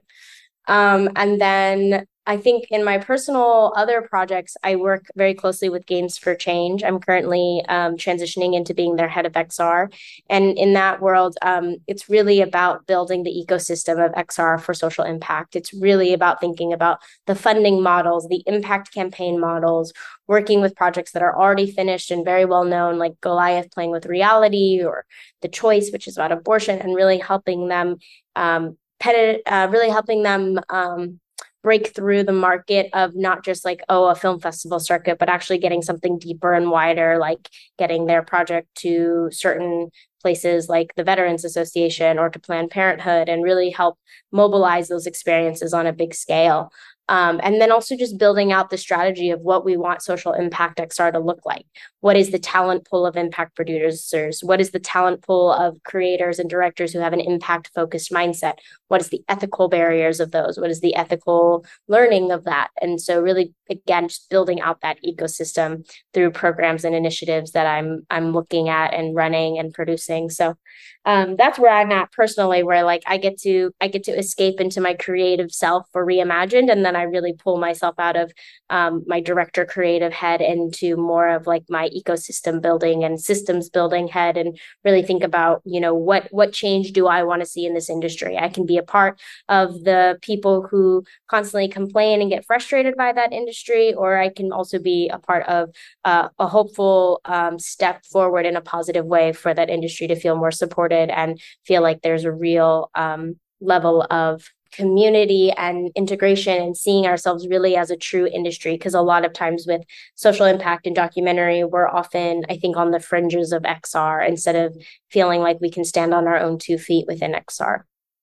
Um, 0.66 1.10
and 1.16 1.40
then 1.40 2.06
I 2.28 2.36
think 2.36 2.66
in 2.70 2.84
my 2.84 2.98
personal 2.98 3.72
other 3.74 4.02
projects, 4.02 4.54
I 4.62 4.76
work 4.76 5.06
very 5.16 5.32
closely 5.32 5.70
with 5.70 5.86
Games 5.86 6.18
for 6.18 6.34
Change. 6.34 6.84
I'm 6.84 7.00
currently 7.00 7.64
um, 7.70 7.96
transitioning 7.96 8.54
into 8.54 8.74
being 8.74 8.96
their 8.96 9.08
head 9.08 9.24
of 9.24 9.32
XR. 9.32 9.90
And 10.28 10.58
in 10.58 10.74
that 10.74 11.00
world, 11.00 11.38
um, 11.40 11.76
it's 11.86 12.10
really 12.10 12.42
about 12.42 12.86
building 12.86 13.22
the 13.22 13.30
ecosystem 13.30 14.04
of 14.04 14.12
XR 14.12 14.60
for 14.60 14.74
social 14.74 15.04
impact. 15.04 15.56
It's 15.56 15.72
really 15.72 16.12
about 16.12 16.38
thinking 16.38 16.70
about 16.74 16.98
the 17.26 17.34
funding 17.34 17.82
models, 17.82 18.28
the 18.28 18.42
impact 18.44 18.92
campaign 18.92 19.40
models, 19.40 19.94
working 20.26 20.60
with 20.60 20.76
projects 20.76 21.12
that 21.12 21.22
are 21.22 21.34
already 21.34 21.70
finished 21.70 22.10
and 22.10 22.26
very 22.26 22.44
well 22.44 22.64
known, 22.64 22.98
like 22.98 23.18
Goliath 23.22 23.70
playing 23.70 23.90
with 23.90 24.04
reality 24.04 24.82
or 24.84 25.06
The 25.40 25.48
Choice, 25.48 25.90
which 25.92 26.06
is 26.06 26.18
about 26.18 26.32
abortion, 26.32 26.78
and 26.78 26.94
really 26.94 27.18
helping 27.18 27.68
them. 27.68 27.96
Um, 28.36 28.76
uh, 29.06 29.68
really 29.70 29.88
helping 29.88 30.24
them 30.24 30.58
um, 30.70 31.20
break 31.62 31.94
through 31.94 32.22
the 32.22 32.32
market 32.32 32.88
of 32.92 33.16
not 33.16 33.44
just 33.44 33.64
like 33.64 33.82
oh 33.88 34.06
a 34.06 34.14
film 34.14 34.38
festival 34.40 34.78
circuit 34.78 35.18
but 35.18 35.28
actually 35.28 35.58
getting 35.58 35.82
something 35.82 36.18
deeper 36.18 36.54
and 36.54 36.70
wider 36.70 37.18
like 37.18 37.48
getting 37.78 38.06
their 38.06 38.22
project 38.22 38.68
to 38.74 39.28
certain 39.32 39.88
places 40.20 40.68
like 40.68 40.94
the 40.96 41.04
veterans 41.04 41.44
association 41.44 42.18
or 42.18 42.28
to 42.28 42.38
planned 42.38 42.70
parenthood 42.70 43.28
and 43.28 43.42
really 43.42 43.70
help 43.70 43.98
mobilize 44.32 44.88
those 44.88 45.06
experiences 45.06 45.72
on 45.72 45.86
a 45.86 45.92
big 45.92 46.14
scale 46.14 46.70
um, 47.08 47.40
and 47.42 47.60
then 47.60 47.72
also 47.72 47.96
just 47.96 48.18
building 48.18 48.52
out 48.52 48.70
the 48.70 48.78
strategy 48.78 49.30
of 49.30 49.40
what 49.40 49.64
we 49.64 49.76
want 49.76 50.02
social 50.02 50.32
impact 50.32 50.78
XR 50.78 51.12
to 51.12 51.18
look 51.18 51.40
like. 51.44 51.66
What 52.00 52.16
is 52.16 52.30
the 52.30 52.38
talent 52.38 52.86
pool 52.86 53.06
of 53.06 53.16
impact 53.16 53.56
producers? 53.56 54.40
What 54.42 54.60
is 54.60 54.70
the 54.70 54.78
talent 54.78 55.22
pool 55.22 55.52
of 55.52 55.82
creators 55.84 56.38
and 56.38 56.48
directors 56.48 56.92
who 56.92 57.00
have 57.00 57.12
an 57.12 57.20
impact 57.20 57.70
focused 57.74 58.12
mindset? 58.12 58.54
What 58.88 59.00
is 59.00 59.08
the 59.08 59.22
ethical 59.28 59.68
barriers 59.68 60.20
of 60.20 60.30
those? 60.30 60.58
What 60.58 60.70
is 60.70 60.80
the 60.80 60.94
ethical 60.94 61.64
learning 61.88 62.30
of 62.30 62.44
that? 62.44 62.68
And 62.80 63.00
so 63.00 63.20
really 63.20 63.54
again 63.70 64.08
just 64.08 64.30
building 64.30 64.60
out 64.60 64.80
that 64.80 64.98
ecosystem 65.04 65.88
through 66.14 66.30
programs 66.30 66.84
and 66.84 66.94
initiatives 66.94 67.52
that 67.52 67.66
I'm 67.66 68.06
I'm 68.10 68.32
looking 68.32 68.68
at 68.68 68.94
and 68.94 69.14
running 69.14 69.58
and 69.58 69.72
producing. 69.72 70.30
So 70.30 70.56
um, 71.04 71.36
that's 71.36 71.58
where 71.58 71.72
I'm 71.72 71.92
at 71.92 72.12
personally, 72.12 72.62
where 72.62 72.82
like 72.82 73.02
I 73.06 73.16
get 73.18 73.38
to 73.40 73.72
I 73.80 73.88
get 73.88 74.04
to 74.04 74.12
escape 74.12 74.60
into 74.60 74.80
my 74.80 74.94
creative 74.94 75.52
self 75.52 75.86
for 75.92 76.04
reimagined, 76.04 76.70
and 76.70 76.84
then 76.84 76.96
I 76.98 77.02
really 77.02 77.32
pull 77.32 77.58
myself 77.58 77.94
out 77.98 78.16
of 78.16 78.32
um, 78.70 79.04
my 79.06 79.20
director 79.20 79.64
creative 79.64 80.12
head 80.12 80.40
into 80.40 80.96
more 80.96 81.28
of 81.28 81.46
like 81.46 81.64
my 81.68 81.88
ecosystem 81.90 82.60
building 82.60 83.04
and 83.04 83.20
systems 83.20 83.70
building 83.70 84.08
head, 84.08 84.36
and 84.36 84.58
really 84.84 85.02
think 85.02 85.22
about 85.22 85.62
you 85.64 85.80
know 85.80 85.94
what 85.94 86.28
what 86.30 86.52
change 86.52 86.92
do 86.92 87.06
I 87.06 87.22
want 87.22 87.40
to 87.42 87.46
see 87.46 87.66
in 87.66 87.74
this 87.74 87.90
industry? 87.90 88.36
I 88.36 88.48
can 88.48 88.66
be 88.66 88.78
a 88.78 88.82
part 88.82 89.20
of 89.48 89.84
the 89.84 90.18
people 90.22 90.66
who 90.70 91.04
constantly 91.28 91.68
complain 91.68 92.20
and 92.20 92.30
get 92.30 92.46
frustrated 92.46 92.96
by 92.96 93.12
that 93.12 93.32
industry, 93.32 93.94
or 93.94 94.18
I 94.18 94.28
can 94.28 94.52
also 94.52 94.78
be 94.78 95.08
a 95.08 95.18
part 95.18 95.46
of 95.46 95.70
uh, 96.04 96.28
a 96.38 96.46
hopeful 96.46 97.20
um, 97.24 97.58
step 97.58 98.04
forward 98.04 98.46
in 98.46 98.56
a 98.56 98.60
positive 98.60 99.06
way 99.06 99.32
for 99.32 99.54
that 99.54 99.70
industry 99.70 100.06
to 100.08 100.16
feel 100.16 100.36
more 100.36 100.50
supported 100.50 101.10
and 101.10 101.40
feel 101.64 101.82
like 101.82 102.02
there's 102.02 102.24
a 102.24 102.32
real 102.32 102.90
um, 102.94 103.36
level 103.60 104.06
of 104.10 104.48
community 104.72 105.50
and 105.52 105.90
integration 105.94 106.60
and 106.60 106.76
seeing 106.76 107.06
ourselves 107.06 107.48
really 107.48 107.76
as 107.76 107.90
a 107.90 107.96
true 107.96 108.26
industry 108.26 108.72
because 108.72 108.94
a 108.94 109.00
lot 109.00 109.24
of 109.24 109.32
times 109.32 109.66
with 109.66 109.82
social 110.14 110.46
impact 110.46 110.86
and 110.86 110.94
documentary 110.94 111.64
we're 111.64 111.88
often 111.88 112.44
i 112.50 112.56
think 112.56 112.76
on 112.76 112.90
the 112.90 113.00
fringes 113.00 113.52
of 113.52 113.62
xr 113.62 114.26
instead 114.26 114.56
of 114.56 114.76
feeling 115.10 115.40
like 115.40 115.58
we 115.60 115.70
can 115.70 115.84
stand 115.84 116.12
on 116.12 116.26
our 116.26 116.38
own 116.38 116.58
two 116.58 116.76
feet 116.76 117.06
within 117.06 117.32
xr 117.32 117.80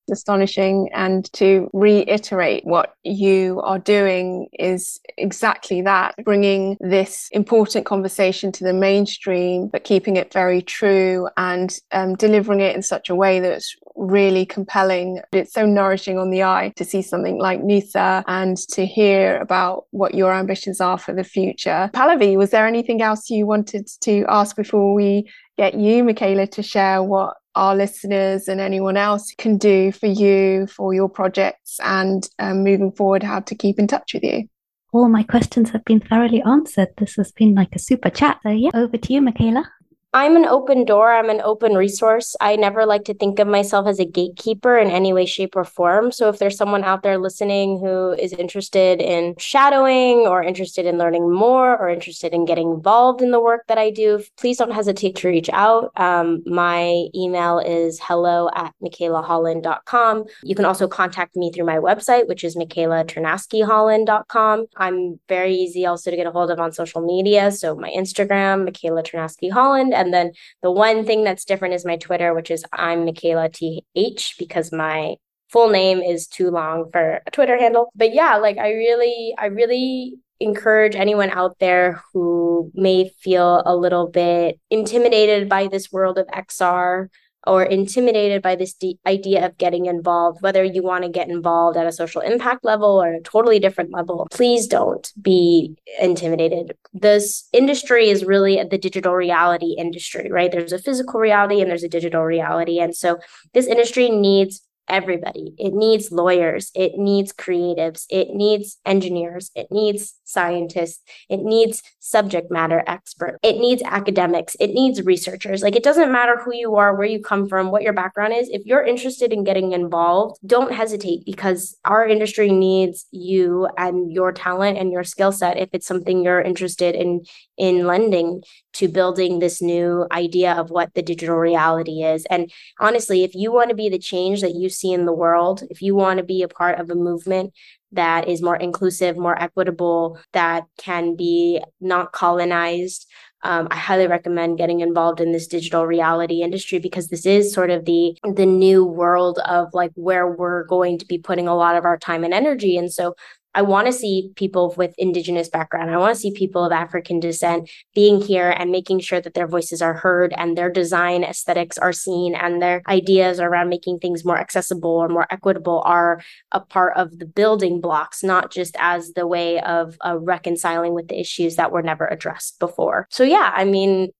astonishing 0.09 0.89
and 0.93 1.31
to 1.33 1.69
reiterate 1.73 2.65
what 2.65 2.95
you 3.03 3.61
are 3.61 3.79
doing 3.79 4.47
is 4.59 4.99
exactly 5.17 5.81
that 5.81 6.15
bringing 6.23 6.77
this 6.79 7.29
important 7.31 7.85
conversation 7.85 8.51
to 8.51 8.63
the 8.63 8.73
mainstream 8.73 9.67
but 9.67 9.83
keeping 9.83 10.15
it 10.15 10.31
very 10.31 10.61
true 10.61 11.27
and 11.37 11.79
um, 11.91 12.15
delivering 12.15 12.61
it 12.61 12.75
in 12.75 12.81
such 12.81 13.09
a 13.09 13.15
way 13.15 13.39
that's 13.39 13.75
really 13.95 14.45
compelling. 14.45 15.21
It's 15.31 15.53
so 15.53 15.65
nourishing 15.65 16.17
on 16.17 16.29
the 16.29 16.43
eye 16.43 16.73
to 16.75 16.83
see 16.83 17.01
something 17.01 17.39
like 17.39 17.63
Nyssa 17.63 18.25
and 18.27 18.57
to 18.69 18.85
hear 18.85 19.39
about 19.39 19.85
what 19.91 20.13
your 20.13 20.33
ambitions 20.33 20.81
are 20.81 20.97
for 20.97 21.13
the 21.13 21.23
future. 21.23 21.89
Pallavi 21.93 22.37
was 22.37 22.49
there 22.49 22.67
anything 22.67 23.01
else 23.01 23.29
you 23.29 23.45
wanted 23.45 23.87
to 24.01 24.25
ask 24.27 24.55
before 24.55 24.93
we 24.93 25.29
get 25.57 25.75
you 25.75 26.03
michaela 26.03 26.47
to 26.47 26.63
share 26.63 27.01
what 27.01 27.37
our 27.55 27.75
listeners 27.75 28.47
and 28.47 28.59
anyone 28.59 28.97
else 28.97 29.33
can 29.37 29.57
do 29.57 29.91
for 29.91 30.07
you, 30.07 30.67
for 30.67 30.93
your 30.93 31.09
projects, 31.09 31.79
and 31.83 32.27
um, 32.39 32.63
moving 32.63 32.91
forward, 32.91 33.23
how 33.23 33.39
to 33.41 33.55
keep 33.55 33.79
in 33.79 33.87
touch 33.87 34.13
with 34.13 34.23
you? 34.23 34.47
All 34.93 35.09
my 35.09 35.23
questions 35.23 35.71
have 35.71 35.83
been 35.83 35.99
thoroughly 35.99 36.41
answered. 36.43 36.89
This 36.97 37.15
has 37.15 37.31
been 37.31 37.53
like 37.53 37.75
a 37.75 37.79
super 37.79 38.09
chat. 38.09 38.39
So, 38.43 38.49
yeah, 38.49 38.69
over 38.73 38.97
to 38.97 39.13
you, 39.13 39.21
Michaela. 39.21 39.69
I'm 40.15 40.35
an 40.37 40.45
open 40.45 40.85
door. 40.85 41.11
I'm 41.11 41.29
an 41.29 41.41
open 41.41 41.73
resource. 41.73 42.37
I 42.39 42.55
never 42.55 42.85
like 42.85 43.03
to 43.03 43.13
think 43.13 43.37
of 43.37 43.49
myself 43.49 43.85
as 43.85 43.99
a 43.99 44.05
gatekeeper 44.05 44.77
in 44.77 44.89
any 44.89 45.11
way, 45.11 45.25
shape, 45.25 45.57
or 45.57 45.65
form. 45.65 46.13
So 46.13 46.29
if 46.29 46.39
there's 46.39 46.55
someone 46.55 46.85
out 46.85 47.03
there 47.03 47.17
listening 47.17 47.79
who 47.79 48.13
is 48.13 48.31
interested 48.31 49.01
in 49.01 49.35
shadowing 49.37 50.19
or 50.19 50.41
interested 50.41 50.85
in 50.85 50.97
learning 50.97 51.33
more 51.33 51.77
or 51.77 51.89
interested 51.89 52.33
in 52.33 52.45
getting 52.45 52.71
involved 52.71 53.21
in 53.21 53.31
the 53.31 53.41
work 53.41 53.67
that 53.67 53.77
I 53.77 53.89
do, 53.89 54.23
please 54.37 54.57
don't 54.57 54.71
hesitate 54.71 55.17
to 55.17 55.27
reach 55.27 55.49
out. 55.51 55.91
Um, 55.97 56.43
my 56.45 57.07
email 57.13 57.59
is 57.59 57.99
hello 58.01 58.49
at 58.55 58.73
michaelaholland.com. 58.81 60.23
You 60.43 60.55
can 60.55 60.63
also 60.63 60.87
contact 60.87 61.35
me 61.35 61.51
through 61.51 61.65
my 61.65 61.75
website, 61.75 62.29
which 62.29 62.45
is 62.45 62.55
michaelaternaskyholland.com. 62.55 64.65
I'm 64.77 65.19
very 65.27 65.55
easy 65.55 65.85
also 65.85 66.09
to 66.09 66.15
get 66.15 66.25
a 66.25 66.31
hold 66.31 66.51
of 66.51 66.59
on 66.61 66.71
social 66.71 67.05
media. 67.05 67.51
So 67.51 67.75
my 67.75 67.89
Instagram, 67.89 68.63
Michaela 68.63 69.03
Ternasky 69.03 69.51
Holland, 69.51 69.93
and 70.05 70.13
then 70.13 70.31
the 70.61 70.71
one 70.71 71.03
thing 71.03 71.23
that's 71.23 71.45
different 71.45 71.73
is 71.73 71.83
my 71.83 71.97
Twitter, 71.97 72.33
which 72.33 72.51
is 72.51 72.63
I'm 72.71 73.05
Michaela 73.05 73.49
TH 73.49 74.35
because 74.37 74.71
my 74.71 75.15
full 75.49 75.69
name 75.69 75.99
is 75.99 76.27
too 76.27 76.51
long 76.51 76.89
for 76.91 77.21
a 77.25 77.31
Twitter 77.31 77.57
handle. 77.57 77.89
But 77.95 78.13
yeah, 78.13 78.37
like 78.37 78.57
I 78.57 78.73
really, 78.73 79.33
I 79.37 79.47
really 79.47 80.15
encourage 80.39 80.95
anyone 80.95 81.29
out 81.29 81.57
there 81.59 82.03
who 82.13 82.71
may 82.75 83.09
feel 83.19 83.63
a 83.65 83.75
little 83.75 84.07
bit 84.07 84.59
intimidated 84.69 85.49
by 85.49 85.67
this 85.67 85.91
world 85.91 86.17
of 86.17 86.27
XR 86.27 87.07
or 87.47 87.63
intimidated 87.63 88.41
by 88.41 88.55
this 88.55 88.73
de- 88.73 88.97
idea 89.05 89.45
of 89.45 89.57
getting 89.57 89.85
involved, 89.85 90.41
whether 90.41 90.63
you 90.63 90.83
want 90.83 91.03
to 91.03 91.09
get 91.09 91.29
involved 91.29 91.77
at 91.77 91.87
a 91.87 91.91
social 91.91 92.21
impact 92.21 92.65
level 92.65 93.01
or 93.01 93.13
a 93.13 93.21
totally 93.21 93.59
different 93.59 93.91
level, 93.91 94.27
please 94.31 94.67
don't 94.67 95.11
be 95.21 95.75
intimidated. 96.01 96.75
This 96.93 97.47
industry 97.53 98.09
is 98.09 98.25
really 98.25 98.61
the 98.69 98.77
digital 98.77 99.13
reality 99.13 99.75
industry, 99.77 100.31
right? 100.31 100.51
There's 100.51 100.73
a 100.73 100.79
physical 100.79 101.19
reality 101.19 101.61
and 101.61 101.69
there's 101.69 101.83
a 101.83 101.89
digital 101.89 102.23
reality. 102.23 102.79
And 102.79 102.95
so 102.95 103.19
this 103.53 103.67
industry 103.67 104.09
needs 104.09 104.61
everybody. 104.87 105.53
It 105.57 105.73
needs 105.73 106.11
lawyers, 106.11 106.71
it 106.75 106.97
needs 106.97 107.33
creatives, 107.33 108.05
it 108.09 108.29
needs 108.29 108.77
engineers, 108.85 109.51
it 109.55 109.67
needs 109.71 110.15
scientists, 110.23 111.01
it 111.29 111.41
needs 111.41 111.81
subject 111.99 112.51
matter 112.51 112.83
experts, 112.87 113.37
it 113.43 113.57
needs 113.57 113.81
academics, 113.83 114.55
it 114.59 114.71
needs 114.71 115.01
researchers. 115.01 115.63
Like 115.63 115.75
it 115.75 115.83
doesn't 115.83 116.11
matter 116.11 116.37
who 116.37 116.53
you 116.53 116.75
are, 116.75 116.95
where 116.95 117.07
you 117.07 117.21
come 117.21 117.47
from, 117.47 117.71
what 117.71 117.83
your 117.83 117.93
background 117.93 118.33
is. 118.33 118.49
If 118.49 118.65
you're 118.65 118.83
interested 118.83 119.33
in 119.33 119.43
getting 119.43 119.71
involved, 119.71 120.39
don't 120.45 120.73
hesitate 120.73 121.25
because 121.25 121.77
our 121.85 122.07
industry 122.07 122.51
needs 122.51 123.05
you 123.11 123.67
and 123.77 124.11
your 124.11 124.31
talent 124.31 124.77
and 124.77 124.91
your 124.91 125.03
skill 125.03 125.31
set 125.31 125.57
if 125.57 125.69
it's 125.73 125.87
something 125.87 126.23
you're 126.23 126.41
interested 126.41 126.95
in 126.95 127.25
in 127.57 127.87
lending 127.87 128.43
to 128.75 128.87
building 128.87 129.39
this 129.39 129.61
new 129.61 130.05
idea 130.11 130.53
of 130.53 130.69
what 130.69 130.93
the 130.93 131.01
digital 131.01 131.37
reality 131.37 132.03
is. 132.03 132.25
And 132.25 132.51
honestly, 132.79 133.23
if 133.23 133.33
you 133.33 133.51
want 133.51 133.69
to 133.69 133.75
be 133.75 133.89
the 133.89 133.99
change 133.99 134.41
that 134.41 134.55
you 134.55 134.69
see 134.69 134.91
in 134.91 135.05
the 135.05 135.13
world, 135.13 135.63
if 135.69 135.81
you 135.81 135.95
want 135.95 136.17
to 136.17 136.23
be 136.23 136.43
a 136.43 136.47
part 136.47 136.79
of 136.79 136.89
a 136.89 136.95
movement 136.95 137.53
that 137.91 138.27
is 138.27 138.41
more 138.41 138.57
inclusive, 138.57 139.17
more 139.17 139.41
equitable, 139.41 140.19
that 140.33 140.65
can 140.77 141.15
be 141.15 141.61
not 141.79 142.11
colonized, 142.11 143.07
um, 143.45 143.67
I 143.69 143.75
highly 143.75 144.07
recommend 144.07 144.57
getting 144.57 144.79
involved 144.81 145.21
in 145.21 145.31
this 145.31 145.47
digital 145.47 145.85
reality 145.85 146.41
industry 146.41 146.79
because 146.79 147.09
this 147.09 147.27
is 147.27 147.53
sort 147.53 147.69
of 147.69 147.85
the 147.85 148.17
the 148.23 148.45
new 148.45 148.83
world 148.83 149.39
of 149.45 149.69
like 149.71 149.91
where 149.93 150.27
we're 150.27 150.63
going 150.63 150.97
to 150.97 151.05
be 151.05 151.19
putting 151.19 151.47
a 151.47 151.55
lot 151.55 151.75
of 151.75 151.85
our 151.85 151.97
time 151.97 152.23
and 152.23 152.33
energy. 152.33 152.75
And 152.75 152.91
so 152.91 153.15
I 153.55 153.61
want 153.61 153.87
to 153.87 153.93
see 153.93 154.31
people 154.35 154.73
with 154.77 154.93
indigenous 154.97 155.47
background. 155.47 155.89
I 155.89 155.97
want 155.97 156.13
to 156.13 156.19
see 156.19 156.31
people 156.31 156.65
of 156.65 156.73
African 156.73 157.21
descent 157.21 157.69
being 157.95 158.21
here 158.21 158.49
and 158.49 158.69
making 158.69 158.99
sure 158.99 159.21
that 159.21 159.33
their 159.33 159.47
voices 159.47 159.81
are 159.81 159.93
heard 159.93 160.33
and 160.37 160.57
their 160.57 160.69
design 160.69 161.23
aesthetics 161.23 161.77
are 161.77 161.93
seen 161.93 162.35
and 162.35 162.61
their 162.61 162.83
ideas 162.87 163.39
around 163.39 163.69
making 163.69 163.99
things 163.99 164.25
more 164.25 164.37
accessible 164.37 164.91
or 164.91 165.07
more 165.07 165.25
equitable 165.31 165.81
are 165.85 166.21
a 166.51 166.59
part 166.59 166.97
of 166.97 167.17
the 167.17 167.25
building 167.25 167.79
blocks, 167.79 168.23
not 168.23 168.51
just 168.51 168.75
as 168.77 169.13
the 169.13 169.25
way 169.25 169.61
of 169.61 169.97
uh, 170.05 170.19
reconciling 170.19 170.93
with 170.93 171.07
the 171.07 171.19
issues 171.19 171.55
that 171.55 171.71
were 171.71 171.81
never 171.81 172.05
addressed 172.07 172.59
before. 172.59 173.07
So, 173.09 173.23
yeah, 173.23 173.51
I 173.55 173.63
mean, 173.63 174.11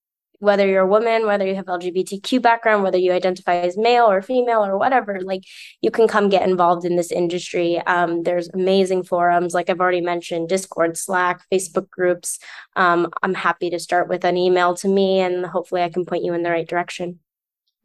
whether 0.46 0.68
you're 0.68 0.84
a 0.84 0.88
woman, 0.88 1.26
whether 1.26 1.46
you 1.46 1.56
have 1.56 1.66
LGBTQ 1.66 2.42
background, 2.42 2.84
whether 2.84 2.98
you 2.98 3.12
identify 3.12 3.58
as 3.58 3.78
male 3.78 4.06
or 4.06 4.22
female 4.22 4.64
or 4.64 4.78
whatever, 4.78 5.20
like 5.22 5.42
you 5.82 5.92
can 5.92 6.08
come 6.08 6.30
get 6.30 6.48
involved 6.48 6.86
in 6.86 6.96
this 6.96 7.12
industry. 7.12 7.80
Um, 7.80 8.24
there's 8.24 8.50
amazing 8.50 9.04
forums, 9.04 9.54
like 9.54 9.70
I've 9.70 9.82
already 9.82 10.02
mentioned, 10.02 10.50
Discord, 10.50 10.98
Slack, 10.98 11.44
Facebook 11.52 11.90
groups. 11.90 12.40
Um, 12.76 13.10
I'm 13.24 13.34
happy 13.34 13.70
to 13.72 13.80
start 13.80 14.08
with 14.08 14.24
an 14.24 14.38
email 14.38 14.76
to 14.76 14.88
me 14.88 15.20
and 15.20 15.46
hopefully 15.46 15.82
I 15.82 15.90
can 15.90 16.06
point 16.06 16.24
you 16.24 16.34
in 16.34 16.44
the 16.44 16.52
right 16.52 16.68
direction. 16.68 17.20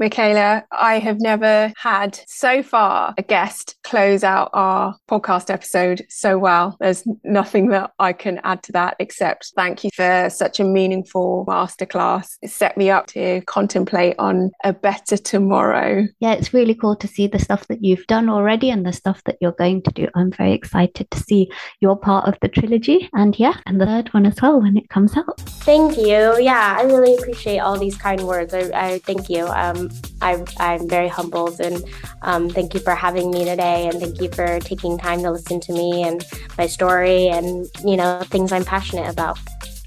Michaela, 0.00 0.64
I 0.72 0.98
have 0.98 1.20
never 1.20 1.70
had 1.76 2.18
so 2.26 2.62
far 2.62 3.12
a 3.18 3.22
guest 3.22 3.76
close 3.84 4.24
out 4.24 4.48
our 4.54 4.96
podcast 5.10 5.50
episode 5.50 6.06
so 6.08 6.38
well. 6.38 6.78
There's 6.80 7.04
nothing 7.22 7.68
that 7.68 7.90
I 7.98 8.14
can 8.14 8.40
add 8.42 8.62
to 8.62 8.72
that 8.72 8.96
except 8.98 9.52
thank 9.54 9.84
you 9.84 9.90
for 9.94 10.30
such 10.30 10.58
a 10.58 10.64
meaningful 10.64 11.44
masterclass. 11.46 12.38
It 12.40 12.50
set 12.50 12.78
me 12.78 12.88
up 12.88 13.08
to 13.08 13.42
contemplate 13.42 14.16
on 14.18 14.52
a 14.64 14.72
better 14.72 15.18
tomorrow. 15.18 16.06
Yeah, 16.18 16.32
it's 16.32 16.54
really 16.54 16.74
cool 16.74 16.96
to 16.96 17.06
see 17.06 17.26
the 17.26 17.38
stuff 17.38 17.68
that 17.68 17.84
you've 17.84 18.06
done 18.06 18.30
already 18.30 18.70
and 18.70 18.86
the 18.86 18.94
stuff 18.94 19.22
that 19.24 19.36
you're 19.42 19.52
going 19.52 19.82
to 19.82 19.90
do. 19.90 20.08
I'm 20.14 20.32
very 20.32 20.54
excited 20.54 21.10
to 21.10 21.20
see 21.20 21.50
your 21.80 21.98
part 21.98 22.26
of 22.26 22.38
the 22.40 22.48
trilogy 22.48 23.10
and 23.12 23.38
yeah, 23.38 23.60
and 23.66 23.78
the 23.78 23.84
third 23.84 24.14
one 24.14 24.24
as 24.24 24.40
well 24.40 24.62
when 24.62 24.78
it 24.78 24.88
comes 24.88 25.14
out. 25.14 25.38
Thank 25.40 25.98
you. 25.98 26.38
Yeah, 26.40 26.76
I 26.78 26.84
really 26.84 27.16
appreciate 27.16 27.58
all 27.58 27.78
these 27.78 27.98
kind 27.98 28.22
words. 28.22 28.54
I, 28.54 28.70
I 28.72 28.98
thank 29.00 29.28
you. 29.28 29.46
Um, 29.46 29.89
I, 30.22 30.44
I'm 30.58 30.88
very 30.88 31.08
humbled 31.08 31.60
and 31.60 31.82
um, 32.22 32.50
thank 32.50 32.74
you 32.74 32.80
for 32.80 32.94
having 32.94 33.30
me 33.30 33.44
today 33.44 33.88
and 33.88 34.00
thank 34.00 34.20
you 34.20 34.30
for 34.30 34.60
taking 34.60 34.98
time 34.98 35.22
to 35.22 35.30
listen 35.30 35.60
to 35.60 35.72
me 35.72 36.02
and 36.04 36.24
my 36.58 36.66
story 36.66 37.28
and 37.28 37.66
you 37.84 37.96
know 37.96 38.22
things 38.26 38.52
I'm 38.52 38.64
passionate 38.64 39.08
about. 39.08 39.38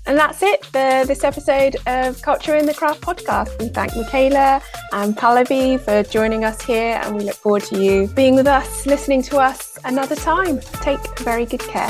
And 0.05 0.17
that's 0.17 0.43
it 0.43 0.65
for 0.65 1.05
this 1.05 1.23
episode 1.23 1.77
of 1.87 2.21
Culture 2.21 2.55
in 2.55 2.65
the 2.65 2.73
Craft 2.73 3.01
podcast. 3.01 3.57
We 3.59 3.69
thank 3.69 3.95
Michaela 3.95 4.61
and 4.91 5.15
Pallavi 5.15 5.79
for 5.79 6.03
joining 6.09 6.43
us 6.43 6.61
here, 6.61 6.99
and 7.01 7.15
we 7.15 7.23
look 7.23 7.35
forward 7.35 7.63
to 7.63 7.81
you 7.81 8.07
being 8.07 8.35
with 8.35 8.47
us, 8.47 8.85
listening 8.85 9.21
to 9.23 9.37
us 9.37 9.79
another 9.85 10.15
time. 10.15 10.59
Take 10.81 11.19
very 11.19 11.45
good 11.45 11.61
care. 11.61 11.89